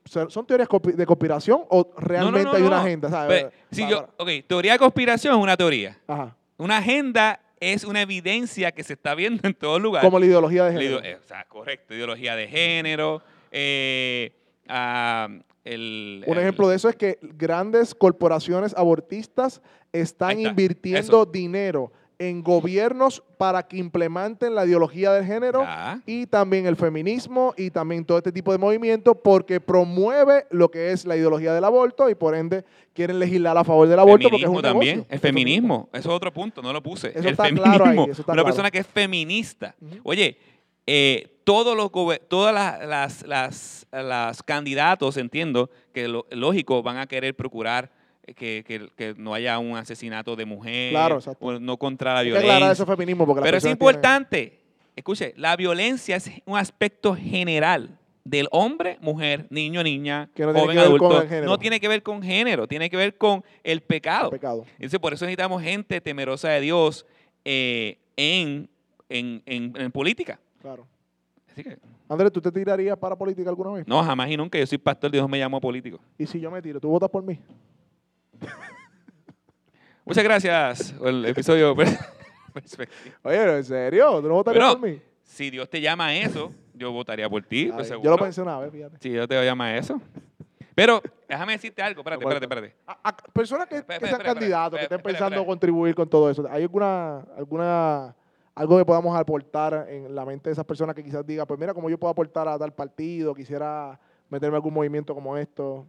¿son 0.05 0.45
teorías 0.45 0.69
de 0.95 1.05
conspiración 1.05 1.63
o 1.69 1.89
realmente 1.97 2.43
No, 2.43 2.45
no, 2.45 2.51
no, 2.51 2.57
hay 2.57 2.63
una 2.63 2.81
agenda? 2.81 3.09
¿sabes? 3.09 3.43
Pues, 3.43 3.53
si 3.71 3.89
yo, 3.89 4.07
ok, 4.17 4.29
teoría 4.45 4.73
de 4.73 4.79
conspiración 4.79 5.35
es 5.35 5.41
una 5.41 5.57
teoría. 5.57 5.97
Ajá. 6.07 6.35
Una 6.57 6.77
agenda 6.77 7.39
es 7.59 7.83
una 7.83 8.01
evidencia 8.01 8.71
que 8.71 8.83
se 8.83 8.93
está 8.93 9.15
viendo 9.15 9.47
en 9.47 9.53
todo 9.53 9.79
lugar. 9.79 10.03
Como 10.03 10.19
la 10.19 10.25
ideología 10.25 10.65
de 10.65 10.71
género. 10.73 10.99
ideo- 10.99 11.05
eh, 11.05 11.17
o 11.23 11.27
sea, 11.27 11.45
correcto, 11.45 11.93
ideología 11.93 12.35
de 12.35 12.47
género. 12.47 13.21
eh, 13.51 14.31
ah, 14.67 15.27
el, 15.63 16.23
Un 16.27 16.37
el- 16.37 16.43
ejemplo 16.43 16.69
de 16.69 16.75
eso 16.75 16.87
es 16.89 16.95
que 16.95 17.17
grandes 17.21 17.93
corporaciones 17.95 18.73
abortistas 18.77 19.61
están 19.91 20.39
invirtiendo 20.39 21.25
dinero 21.25 21.91
en 22.19 22.41
gobiernos 22.43 23.21
para 23.37 23.67
que 23.67 23.77
implementen 23.77 24.55
la 24.55 24.65
ideología 24.65 25.11
del 25.11 25.23
género 25.25 25.61
Ya. 25.61 26.01
y 26.07 26.25
también 26.25 26.65
el 26.65 26.75
feminismo 26.75 27.53
y 27.55 27.69
también 27.69 28.05
todo 28.05 28.17
este 28.17 28.31
tipo 28.31 28.51
de 28.51 28.57
movimientos 28.57 29.15
porque 29.23 29.59
promueve 29.61 30.47
lo 30.49 30.71
que 30.71 30.91
es 30.91 31.05
la 31.05 31.15
ideología 31.15 31.53
del 31.53 31.63
aborto 31.63 32.09
y 32.09 32.15
por 32.15 32.33
ende 32.33 32.65
quieren 32.93 33.19
legislar 33.19 33.55
a 33.57 33.63
favor 33.63 33.87
del 33.87 33.99
aborto 33.99 34.29
porque 34.29 34.37
es 34.37 34.41
feminismo 34.41 34.57
un 34.57 34.61
también. 34.63 34.95
negocio. 34.97 35.13
El 35.13 35.19
feminismo. 35.19 35.89
Eso 35.93 36.09
es 36.09 36.15
otro 36.15 36.33
punto, 36.33 36.61
no 36.63 36.73
lo 36.73 36.81
puse. 36.81 37.09
Eso 37.09 37.19
el 37.19 37.25
está 37.27 37.43
feminismo. 37.45 37.73
claro 37.75 37.85
ahí, 37.85 37.97
eso 38.09 38.21
está 38.21 38.31
una 38.31 38.41
claro. 38.41 38.45
persona 38.45 38.71
que 38.71 38.79
es 38.79 38.87
feminista. 38.87 39.75
Oye, 40.03 40.39
eh, 40.87 41.41
todos 41.43 41.77
los 41.77 41.91
todas 42.27 42.53
las, 42.53 42.79
las, 42.87 43.27
las- 43.27 43.87
las 43.91 44.41
candidatos, 44.43 45.17
entiendo, 45.17 45.69
que 45.93 46.07
lo- 46.07 46.25
lógico, 46.31 46.81
van 46.81 46.97
a 46.97 47.05
querer 47.07 47.35
procurar 47.35 47.91
que, 48.35 48.63
que- 48.67 48.89
que 48.95 49.13
no 49.17 49.33
haya 49.33 49.57
un 49.59 49.75
asesinato 49.77 50.35
de 50.35 50.45
mujer, 50.45 50.91
Claro, 50.91 51.19
o 51.39 51.59
no 51.59 51.77
contra 51.77 52.13
la 52.13 52.19
Hay 52.19 52.25
que 52.31 52.39
violencia. 52.39 52.71
eso 52.71 52.85
feminismo 52.85 53.25
porque 53.25 53.41
Pero 53.41 53.57
es 53.57 53.65
importante, 53.65 54.59
escuche, 54.95 55.33
la 55.37 55.55
violencia 55.55 56.15
es 56.17 56.29
un 56.45 56.57
aspecto 56.57 57.15
general 57.15 57.97
del 58.23 58.47
hombre, 58.51 58.97
mujer, 58.99 59.47
niño, 59.49 59.81
niña, 59.83 60.29
Que 60.35 60.43
no 60.45 60.51
tiene 60.53 60.59
joven, 60.59 60.75
que 60.77 60.81
ver 60.81 60.97
con 60.99 61.05
adulto. 61.07 61.21
el 61.21 61.29
género. 61.29 61.47
No 61.47 61.57
tiene 61.57 61.79
que 61.79 61.87
ver 61.87 62.03
con 62.03 62.21
género, 62.21 62.67
tiene 62.67 62.89
que 62.89 62.97
ver 62.97 63.17
con 63.17 63.43
el 63.63 63.79
pecado. 63.81 64.29
pecado. 64.29 64.65
Entonces, 64.73 64.99
por 64.99 65.13
eso 65.13 65.23
necesitamos 65.23 65.61
gente 65.63 66.01
temerosa 66.01 66.49
de 66.49 66.59
Dios 66.61 67.05
eh, 67.45 67.97
en, 68.17 68.69
en, 69.07 69.41
en- 69.45 69.73
en 69.77 69.91
política. 69.93 70.37
Claro. 70.61 70.85
Así 71.49 71.63
que, 71.63 71.77
Andrés, 72.09 72.31
¿tú 72.33 72.41
te 72.41 72.51
tirarías 72.51 72.97
para 72.97 73.15
política 73.15 73.49
alguna 73.49 73.71
vez? 73.71 73.87
no, 73.87 74.03
jamás 74.03 74.29
y 74.29 74.35
nunca. 74.35 74.59
Yo 74.59 74.67
soy 74.67 74.77
pastor, 74.77 75.09
Dios 75.09 75.27
me 75.29 75.39
llamó 75.39 75.61
político. 75.61 75.99
Y 76.17 76.25
si 76.27 76.39
yo 76.41 76.51
me 76.51 76.61
tiro, 76.61 76.81
¿tú 76.81 76.89
votas 76.89 77.09
por 77.09 77.23
mí? 77.23 77.39
Muchas 80.05 80.23
gracias 80.23 80.93
por 80.93 81.09
el 81.09 81.25
episodio. 81.25 81.75
Oye, 83.23 83.57
¿en 83.57 83.63
serio? 83.63 84.21
¿Tú 84.21 84.27
no 84.27 84.35
votarías 84.35 84.75
por 84.75 84.89
mí? 84.89 85.01
si 85.23 85.49
Dios 85.49 85.69
te 85.69 85.79
llama 85.81 86.07
a 86.07 86.15
eso, 86.15 86.51
yo 86.73 86.91
votaría 86.91 87.29
por 87.29 87.43
ti. 87.43 87.65
Ay, 87.65 87.71
pues, 87.71 87.89
yo 87.89 88.09
lo 88.09 88.17
pensé 88.17 88.41
una 88.41 88.57
vez, 88.59 88.71
fíjate. 88.71 88.97
Si 88.99 89.09
Dios 89.09 89.27
te 89.27 89.43
llama 89.45 89.65
a 89.65 89.77
eso. 89.77 90.01
Pero 90.73 91.01
déjame 91.27 91.53
decirte 91.53 91.81
algo. 91.81 92.01
Espérate, 92.01 92.23
espérate, 92.23 92.45
espérate. 92.45 92.75
A- 92.87 93.09
a- 93.09 93.17
personas 93.17 93.67
que, 93.67 93.83
sean 94.05 94.21
candidatos, 94.21 94.77
que 94.79 94.83
estén 94.83 95.01
pensando 95.01 95.45
contribuir 95.45 95.93
con 95.95 96.07
todo 96.09 96.29
eso, 96.29 96.47
¿hay 96.49 96.63
alguna, 96.63 97.19
alguna, 97.35 98.15
algo 98.55 98.77
que 98.77 98.85
podamos 98.85 99.17
aportar 99.17 99.87
en 99.89 100.13
la 100.15 100.25
mente 100.25 100.49
de 100.49 100.53
esas 100.53 100.65
personas 100.65 100.95
que 100.95 101.03
quizás 101.03 101.25
digan, 101.25 101.45
pues 101.47 101.59
mira, 101.59 101.73
como 101.73 101.89
yo 101.89 101.97
puedo 101.97 102.11
aportar 102.11 102.47
a 102.47 102.57
tal 102.57 102.73
partido, 102.73 103.33
quisiera 103.35 103.99
meterme 104.29 104.53
en 104.53 104.55
algún 104.55 104.73
movimiento 104.73 105.13
como 105.15 105.35
esto? 105.35 105.87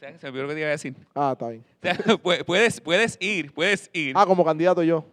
Se 0.00 0.06
me 0.12 0.28
olvidó 0.28 0.42
lo 0.44 0.48
que 0.50 0.54
te 0.54 0.60
iba 0.60 0.68
a 0.68 0.72
decir. 0.72 0.94
Ah, 1.14 1.30
está 1.32 1.48
bien. 1.48 1.64
O 1.78 1.82
sea, 1.82 1.94
pu- 2.22 2.44
puedes, 2.44 2.80
puedes 2.80 3.16
ir, 3.20 3.52
puedes 3.52 3.90
ir. 3.92 4.12
Ah, 4.16 4.24
como 4.26 4.44
candidato 4.44 4.82
yo. 4.82 5.04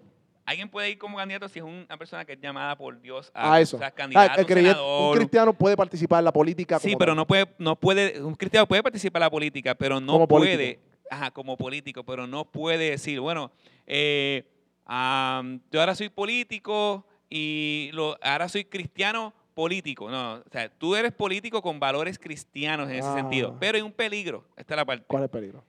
Alguien 0.46 0.70
puede 0.70 0.92
ir 0.92 1.00
como 1.00 1.18
candidato 1.18 1.50
si 1.50 1.58
es 1.58 1.66
una 1.66 1.98
persona 1.98 2.24
que 2.24 2.34
es 2.34 2.40
llamada 2.40 2.78
por 2.78 3.02
Dios 3.02 3.32
a, 3.34 3.54
Ah, 3.56 3.62
eso. 3.62 3.78
o 3.78 3.80
sea, 3.80 3.88
Ah, 3.88 3.92
candidato, 3.92 4.40
el 4.40 4.46
creyente- 4.46 4.74
senador. 4.78 5.12
un 5.14 5.18
cristiano 5.18 5.54
puede 5.54 5.76
participar 5.76 6.20
en 6.20 6.26
la 6.26 6.32
política. 6.34 6.78
Sí, 6.78 6.90
como 6.90 7.00
pero 7.00 7.12
tal. 7.12 7.18
no 7.18 7.26
puede, 7.28 7.48
no 7.58 7.76
puede, 7.76 8.22
un 8.22 8.36
cristiano 8.36 8.68
puede 8.68 8.84
participar 8.84 9.22
en 9.22 9.26
la 9.26 9.32
política, 9.32 9.74
pero 9.74 10.00
no 10.00 10.14
Como 10.14 10.28
político. 10.28 10.58
puede, 10.58 10.80
ajá, 11.10 11.32
como 11.32 11.58
político, 11.58 12.04
pero 12.04 12.28
no 12.28 12.46
puede 12.46 12.92
decir, 12.92 13.20
bueno, 13.20 13.52
eh, 13.88 14.44
am, 14.86 15.62
yo 15.72 15.80
ahora 15.80 15.96
soy 15.96 16.10
político 16.10 17.08
y 17.28 17.90
lo, 17.94 18.16
ahora 18.22 18.48
soy 18.48 18.66
cristiano 18.66 19.34
político. 19.56 20.12
No, 20.12 20.36
o 20.36 20.44
sea, 20.52 20.70
tú 20.70 20.96
eres 20.96 21.12
político 21.14 21.62
con 21.64 21.80
valores 21.80 22.20
cristianos 22.20 22.90
en 22.90 22.98
ese 22.98 23.08
Ah. 23.08 23.16
sentido, 23.16 23.56
pero 23.60 23.78
hay 23.78 23.82
un 23.82 23.92
peligro. 23.92 24.44
Esta 24.56 24.76
es 24.76 24.78
la 24.78 24.86
parte. 24.86 25.06
¿Cuál 25.08 25.24
es 25.24 25.26
el 25.26 25.30
peligro? 25.32 25.64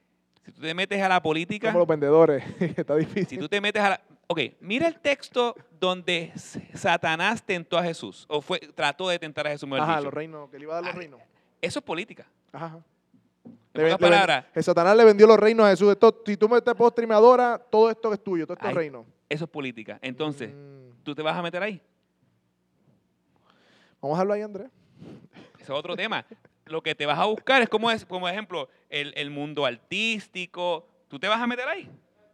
Si 0.44 0.53
tú 0.53 0.61
te 0.61 0.75
metes 0.75 1.01
a 1.03 1.09
la 1.09 1.22
política, 1.22 1.68
Como 1.68 1.79
los 1.81 1.88
vendedores, 1.88 2.44
está 2.77 2.94
difícil. 2.96 3.27
si 3.29 3.38
tú 3.38 3.49
te 3.49 3.61
metes 3.61 3.83
a 3.83 3.90
la... 3.90 4.01
Ok, 4.29 4.40
mira 4.61 4.87
el 4.88 4.99
texto 5.01 5.55
donde 5.81 6.33
Satanás 6.75 7.42
tentó 7.44 7.79
a 7.79 7.83
Jesús, 7.85 8.27
o 8.29 8.40
fue, 8.40 8.59
trató 8.59 9.09
de 9.09 9.18
tentar 9.18 9.46
a 9.46 9.51
Jesús, 9.51 9.68
mejor 9.68 9.83
Ajá, 9.85 9.92
dicho. 9.94 10.05
los 10.05 10.14
reinos, 10.14 10.51
que 10.51 10.59
le 10.59 10.64
iba 10.64 10.72
a 10.75 10.77
dar 10.77 10.85
los 10.85 10.94
Ah, 10.94 10.99
reinos. 10.99 11.20
Eso 11.62 11.79
es 11.79 11.85
política. 11.85 12.27
Ajá, 12.53 12.79
Le 13.72 13.85
le 13.90 13.99
palabras, 13.99 14.46
el 14.55 14.64
Satanás 14.64 14.96
le 14.96 15.05
vendió 15.05 15.27
los 15.27 15.38
reinos 15.38 15.66
a 15.66 15.70
Jesús. 15.70 15.90
Esto, 15.92 16.22
si 16.27 16.37
tú 16.37 16.49
me 16.49 16.61
te 16.61 16.75
postres 16.75 17.05
y 17.05 17.09
me 17.09 17.14
adoras, 17.14 17.61
todo 17.70 17.90
esto 17.90 18.12
es 18.12 18.22
tuyo, 18.22 18.46
todo 18.46 18.55
esto 18.55 18.68
es 18.68 18.75
reino. 18.75 19.05
eso 19.29 19.44
es 19.44 19.51
política. 19.51 19.99
Entonces, 20.03 20.51
Mm. 20.53 21.03
¿tú 21.05 21.14
te 21.14 21.22
vas 21.22 21.37
a 21.37 21.42
meter 21.42 21.62
ahí? 21.62 21.81
Vamos 24.00 24.18
a 24.18 24.20
hablar 24.22 24.37
ahí, 24.37 24.42
Andrés. 24.42 24.68
Ese 25.54 25.62
es 25.64 25.70
otro 25.70 25.96
tema. 25.96 26.24
Lo 26.66 26.82
que 26.82 26.94
te 26.94 27.06
vas 27.06 27.18
a 27.18 27.24
buscar 27.26 27.62
es 27.62 27.68
como, 27.68 27.90
es, 27.90 28.04
como 28.04 28.28
ejemplo, 28.28 28.68
el, 28.88 29.12
el 29.16 29.30
mundo 29.30 29.64
artístico. 29.66 30.87
¿Tú 31.09 31.18
te 31.18 31.28
vas 31.28 31.40
a 31.40 31.46
meter 31.46 31.68
ahí? 31.68 31.88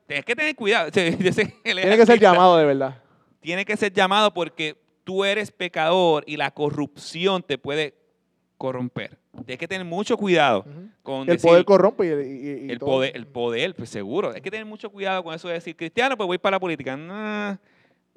tienes 0.06 0.24
que 0.24 0.36
tener 0.36 0.54
cuidado. 0.56 0.90
Que 0.92 1.12
Tiene 1.62 1.96
que 1.96 2.06
ser 2.06 2.18
llamado 2.18 2.56
de 2.58 2.64
verdad. 2.66 3.02
Tiene 3.40 3.64
que 3.64 3.76
ser 3.76 3.92
llamado 3.92 4.32
porque 4.34 4.76
tú 5.04 5.24
eres 5.24 5.50
pecador 5.50 6.24
y 6.26 6.36
la 6.36 6.50
corrupción 6.50 7.42
te 7.42 7.58
puede 7.58 7.94
corromper. 8.58 9.18
Tienes 9.46 9.58
que 9.58 9.66
tener 9.68 9.84
mucho 9.86 10.16
cuidado 10.16 10.60
Ujú. 10.60 10.88
con 11.02 11.20
El 11.22 11.26
decir, 11.36 11.48
poder 11.48 11.64
corrompe 11.64 12.06
y, 12.06 12.08
y- 12.10 12.66
y 12.66 12.70
el 12.70 12.78
todo. 12.78 12.90
poder, 12.90 13.16
el 13.16 13.26
poder, 13.26 13.74
pues 13.74 13.88
seguro. 13.90 14.30
Hay 14.34 14.40
que 14.42 14.50
tener 14.50 14.66
mucho 14.66 14.90
cuidado 14.90 15.24
con 15.24 15.34
eso 15.34 15.48
de 15.48 15.54
decir, 15.54 15.74
cristiano, 15.76 16.16
pues 16.16 16.26
voy 16.26 16.38
para 16.38 16.56
la 16.56 16.60
política. 16.60 17.58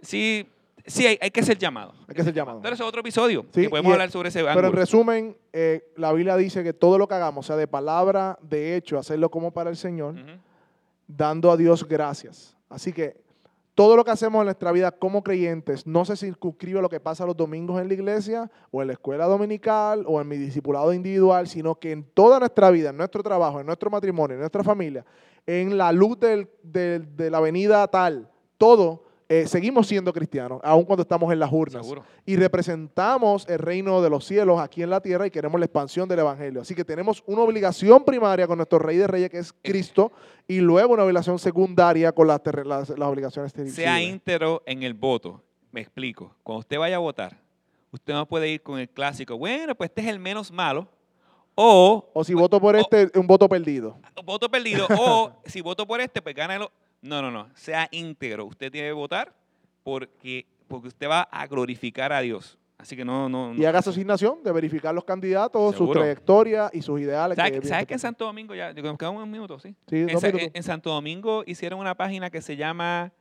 Sí, 0.02 0.46
sí 0.88 1.06
hay, 1.08 1.18
hay 1.22 1.32
que 1.32 1.44
ser 1.44 1.58
llamado. 1.58 1.94
Hay 2.08 2.16
que 2.16 2.24
ser 2.24 2.34
llamado. 2.34 2.60
Pero 2.62 2.76
eso 2.76 2.84
es 2.84 2.88
otro 2.90 3.02
episodio, 3.02 3.46
Sí, 3.54 3.64
que 3.64 3.70
podemos 3.70 3.92
hablar 3.94 4.12
sobre 4.12 4.30
ese 4.30 4.44
Pero 4.44 4.68
en 4.68 4.74
resumen, 4.74 5.38
eh, 5.54 5.92
la 5.96 6.12
Biblia 6.14 6.36
dice 6.38 6.64
que 6.64 6.74
todo 6.74 6.98
lo 6.98 7.08
que 7.08 7.16
hagamos, 7.16 7.46
sea 7.48 7.56
de 7.56 7.68
palabra, 7.68 8.38
de 8.42 8.76
hecho, 8.76 8.98
hacerlo 8.98 9.30
como 9.30 9.52
para 9.52 9.70
el 9.70 9.78
Señor, 9.78 10.16
dando 11.08 11.52
a 11.52 11.58
Dios 11.58 11.88
gracias. 11.88 12.56
Así 12.70 12.92
que 12.92 13.24
todo 13.76 13.98
lo 13.98 14.06
que 14.06 14.12
hacemos 14.12 14.40
en 14.40 14.46
nuestra 14.46 14.72
vida 14.72 14.92
como 14.92 15.22
creyentes 15.24 15.86
no 15.86 16.06
se 16.06 16.16
circunscribe 16.16 16.80
a 16.80 16.82
lo 16.82 16.90
que 16.90 17.00
pasa 17.02 17.26
los 17.26 17.36
domingos 17.36 17.82
en 17.82 17.88
la 17.90 17.94
iglesia 17.94 18.50
o 18.72 18.82
en 18.82 18.88
la 18.88 18.94
escuela 18.94 19.26
dominical 19.26 20.06
o 20.08 20.22
en 20.22 20.28
mi 20.28 20.38
discipulado 20.38 20.94
individual, 20.94 21.48
sino 21.48 21.76
que 21.76 21.92
en 21.92 22.04
toda 22.04 22.40
nuestra 22.40 22.72
vida, 22.72 22.90
en 22.92 22.98
nuestro 22.98 23.22
trabajo, 23.22 23.60
en 23.60 23.66
nuestro 23.66 23.90
matrimonio, 23.90 24.36
en 24.36 24.40
nuestra 24.40 24.64
familia, 24.64 25.06
en 25.46 25.78
la 25.78 25.92
luz 25.92 26.18
del- 26.20 26.50
del- 26.64 27.16
de 27.16 27.30
la 27.30 27.38
avenida 27.40 27.86
tal, 27.90 28.30
todo, 28.58 29.04
eh, 29.28 29.48
seguimos 29.48 29.88
siendo 29.88 30.14
cristianos, 30.14 30.60
aun 30.64 30.84
cuando 30.86 31.02
estamos 31.02 31.32
en 31.34 31.40
las 31.40 31.52
urnas. 31.52 31.84
Seguro. 31.84 32.04
Y 32.26 32.36
representamos 32.36 33.48
el 33.48 33.60
reino 33.60 34.02
de 34.02 34.10
los 34.10 34.26
cielos 34.26 34.60
aquí 34.60 34.84
en 34.84 34.90
la 34.90 35.02
tierra 35.02 35.26
y 35.28 35.32
queremos 35.32 35.60
la 35.60 35.66
expansión 35.66 36.08
del 36.08 36.20
Evangelio. 36.20 36.62
Así 36.62 36.76
que 36.76 36.84
tenemos 36.86 37.24
una 37.26 37.42
obligación 37.42 38.04
primaria 38.04 38.48
con 38.48 38.58
nuestro 38.58 38.80
Rey 38.80 38.98
de 38.98 39.08
Reyes, 39.08 39.30
que 39.30 39.40
es 39.40 39.54
Cristo, 39.64 40.12
y 40.48 40.60
luego 40.60 40.94
una 40.94 41.04
obligación 41.04 41.40
secundaria 41.40 42.12
con 42.12 42.28
las, 42.28 42.42
terre- 42.44 42.66
las, 42.66 42.90
las 42.90 43.10
obligaciones 43.10 43.52
Sea 43.52 43.66
civiles. 43.96 44.14
íntegro 44.14 44.62
en 44.66 44.84
el 44.84 44.94
voto. 44.94 45.42
Me 45.72 45.82
explico. 45.82 46.36
Cuando 46.44 46.60
usted 46.60 46.78
vaya 46.78 46.98
a 46.98 47.00
votar, 47.00 47.38
usted 47.92 48.14
no 48.14 48.28
puede 48.28 48.50
ir 48.50 48.62
con 48.62 48.80
el 48.80 48.90
clásico, 48.90 49.38
bueno, 49.38 49.74
pues 49.76 49.90
este 49.90 50.02
es 50.02 50.08
el 50.08 50.20
menos 50.20 50.52
malo, 50.52 50.88
o 51.56 52.10
O 52.14 52.24
si 52.24 52.34
voto 52.34 52.60
por 52.60 52.76
o- 52.76 52.80
este, 52.80 53.10
un 53.18 53.28
voto 53.28 53.48
perdido. 53.50 53.98
voto 54.24 54.50
perdido, 54.50 54.88
o 55.00 55.32
si 55.46 55.62
voto 55.62 55.88
por 55.88 56.00
este, 56.02 56.22
pues 56.22 56.36
gana 56.36 56.56
el... 56.58 56.68
No, 57.06 57.22
no, 57.22 57.30
no. 57.32 57.48
Sea 57.56 57.88
íntegro. 57.92 58.46
Usted 58.46 58.72
tiene 58.72 58.88
que 58.88 58.94
votar 58.94 59.34
porque, 59.84 60.46
porque 60.68 60.88
usted 60.88 61.08
va 61.08 61.22
a 61.22 61.46
glorificar 61.48 62.12
a 62.12 62.22
Dios. 62.22 62.58
Así 62.78 62.96
que 62.96 63.06
no, 63.06 63.30
no, 63.30 63.54
no. 63.54 63.62
Y 63.62 63.66
haga 63.66 63.82
su 63.82 63.92
asignación 63.92 64.44
de 64.44 64.52
verificar 64.52 64.94
los 64.94 65.04
candidatos, 65.06 65.76
su 65.76 65.90
trayectoria 65.92 66.70
y 66.74 66.82
sus 66.82 67.00
ideales. 67.00 67.36
¿Sabes, 67.36 67.52
que 67.54 67.60
bien 67.62 67.88
en. 67.90 68.00
Santo 68.00 68.26
Domingo 68.26 68.54
ya, 68.56 68.74
nos 68.74 68.98
quedamos 68.98 69.24
un 69.24 69.32
minuto, 69.32 69.60
sí? 69.60 69.76
Sí, 69.88 70.06
En, 70.10 70.20
Sa- 70.20 70.30
en- 70.30 70.52
en 70.54 70.64
Santo 70.64 70.90
Domingo 70.92 71.44
hicieron 71.46 71.80
una 71.80 71.96
página 71.96 72.30
que 72.30 72.42
se 72.42 72.58
llama 72.58 73.12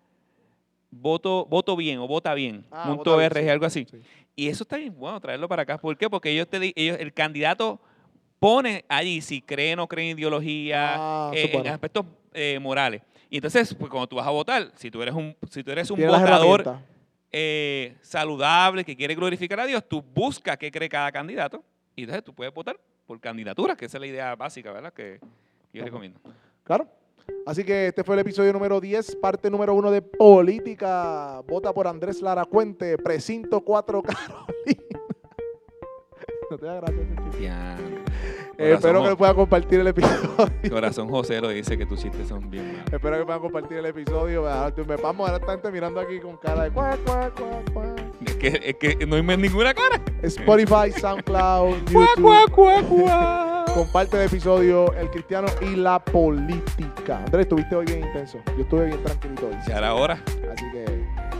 Voto, 0.90 1.46
Voto 1.46 1.76
Bien 1.76 1.98
o 1.98 2.06
Vota 2.08 2.34
Bien, 2.34 2.64
Ah, 2.70 2.84
punto 2.88 3.10
Vota 3.12 3.16
Bien, 3.18 3.30
.org, 3.32 3.42
sí. 3.42 3.48
algo 3.48 3.66
así. 3.66 3.86
Sí. 3.90 4.00
Y 4.36 4.48
eso 4.48 4.64
está 4.64 4.76
bien 4.76 4.94
bueno 4.98 5.20
traerlo 5.20 5.46
para 5.48 5.62
acá. 5.62 5.78
¿Por 5.78 5.96
qué? 5.96 6.08
Porque 6.10 6.30
ellos 6.30 6.48
te 6.48 6.72
ellos, 6.74 6.98
el 6.98 7.12
candidato 7.12 7.80
pone 8.40 8.84
allí 8.88 9.20
si 9.20 9.40
cree 9.40 9.74
o 9.74 9.76
no 9.76 9.88
cree 9.88 10.10
en 10.10 10.18
ideología, 10.18 10.94
Ah, 10.96 11.30
eh, 11.34 11.50
en 11.52 11.66
aspectos 11.68 12.06
eh, 12.32 12.58
morales. 12.60 13.02
Y 13.34 13.38
entonces, 13.38 13.74
pues 13.74 13.90
cuando 13.90 14.06
tú 14.06 14.14
vas 14.14 14.28
a 14.28 14.30
votar, 14.30 14.70
si 14.76 14.92
tú 14.92 15.02
eres 15.02 15.12
un, 15.12 15.36
si 15.50 15.64
tú 15.64 15.72
eres 15.72 15.90
un 15.90 16.00
votador 16.00 16.78
eh, 17.32 17.96
saludable, 18.00 18.84
que 18.84 18.94
quiere 18.94 19.16
glorificar 19.16 19.58
a 19.58 19.66
Dios, 19.66 19.82
tú 19.88 20.00
buscas 20.14 20.56
qué 20.56 20.70
cree 20.70 20.88
cada 20.88 21.10
candidato 21.10 21.60
y 21.96 22.02
entonces 22.02 22.22
tú 22.22 22.32
puedes 22.32 22.54
votar 22.54 22.78
por 23.04 23.18
candidatura, 23.18 23.74
que 23.74 23.86
esa 23.86 23.96
es 23.96 24.02
la 24.02 24.06
idea 24.06 24.36
básica, 24.36 24.70
¿verdad? 24.70 24.92
Que 24.92 25.18
yo 25.72 25.82
recomiendo. 25.82 26.20
Claro. 26.62 26.86
Así 27.44 27.64
que 27.64 27.88
este 27.88 28.04
fue 28.04 28.14
el 28.14 28.20
episodio 28.20 28.52
número 28.52 28.80
10, 28.80 29.16
parte 29.16 29.50
número 29.50 29.74
1 29.74 29.90
de 29.90 30.00
Política. 30.00 31.40
Vota 31.40 31.72
por 31.72 31.88
Andrés 31.88 32.22
Lara 32.22 32.44
Cuente, 32.44 32.96
precinto 32.98 33.62
4 33.62 34.00
Carolina. 34.04 35.00
no 36.52 36.56
te 36.56 36.66
da 36.66 36.74
gracia 36.76 37.76
Eh, 38.58 38.72
espero 38.74 39.02
que 39.02 39.16
puedan 39.16 39.34
compartir 39.34 39.80
el 39.80 39.88
episodio. 39.88 40.30
Corazón 40.70 41.08
José 41.08 41.40
lo 41.40 41.48
dice 41.48 41.76
que 41.76 41.86
tus 41.86 42.00
chistes 42.00 42.28
son 42.28 42.48
bien 42.50 42.66
malos. 42.68 42.92
espero 42.92 43.18
que 43.18 43.24
puedan 43.24 43.40
compartir 43.40 43.78
el 43.78 43.86
episodio. 43.86 44.44
Me 44.86 44.96
vamos 44.96 45.30
a 45.30 45.70
mirando 45.70 46.00
aquí 46.00 46.20
con 46.20 46.36
cara 46.36 46.64
de 46.64 46.70
cuac, 46.70 46.98
cuac, 47.04 47.34
cuac, 47.34 47.72
cuac. 47.72 48.00
Es 48.24 48.34
que, 48.36 48.60
es 48.62 48.74
que 48.76 49.06
no 49.06 49.16
hay 49.16 49.36
ninguna 49.36 49.74
cara. 49.74 50.00
Spotify, 50.22 50.92
SoundCloud, 51.00 51.76
YouTube. 51.90 52.22
cuá, 52.22 52.44
cuá, 52.50 52.82
cuá. 52.82 53.64
Comparte 53.74 54.16
el 54.18 54.26
episodio 54.26 54.92
El 54.94 55.10
Cristiano 55.10 55.48
y 55.60 55.76
la 55.76 55.98
Política. 55.98 57.18
Andrés, 57.24 57.46
estuviste 57.46 57.74
hoy 57.74 57.86
bien 57.86 58.04
intenso. 58.04 58.38
Yo 58.56 58.62
estuve 58.62 58.86
bien 58.86 59.02
tranquilito 59.02 59.48
hoy. 59.48 59.56
Ya 59.66 59.78
era 59.78 59.94
hora. 59.94 60.22
Así 60.52 60.64
que 60.70 60.84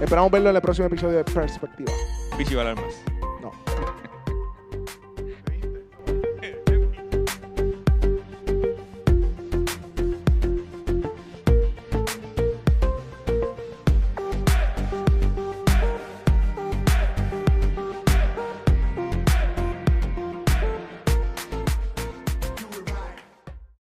esperamos 0.00 0.31
verlo 0.31 0.50
en 0.50 0.57
el 0.57 0.62
próximo 0.62 0.87
episodio 0.88 1.18
de 1.18 1.24
Perspectiva. 1.24 1.92
Bichi 2.37 2.55
va 2.55 2.62
a 2.62 2.70
hablar 2.70 2.85
más. 2.85 3.13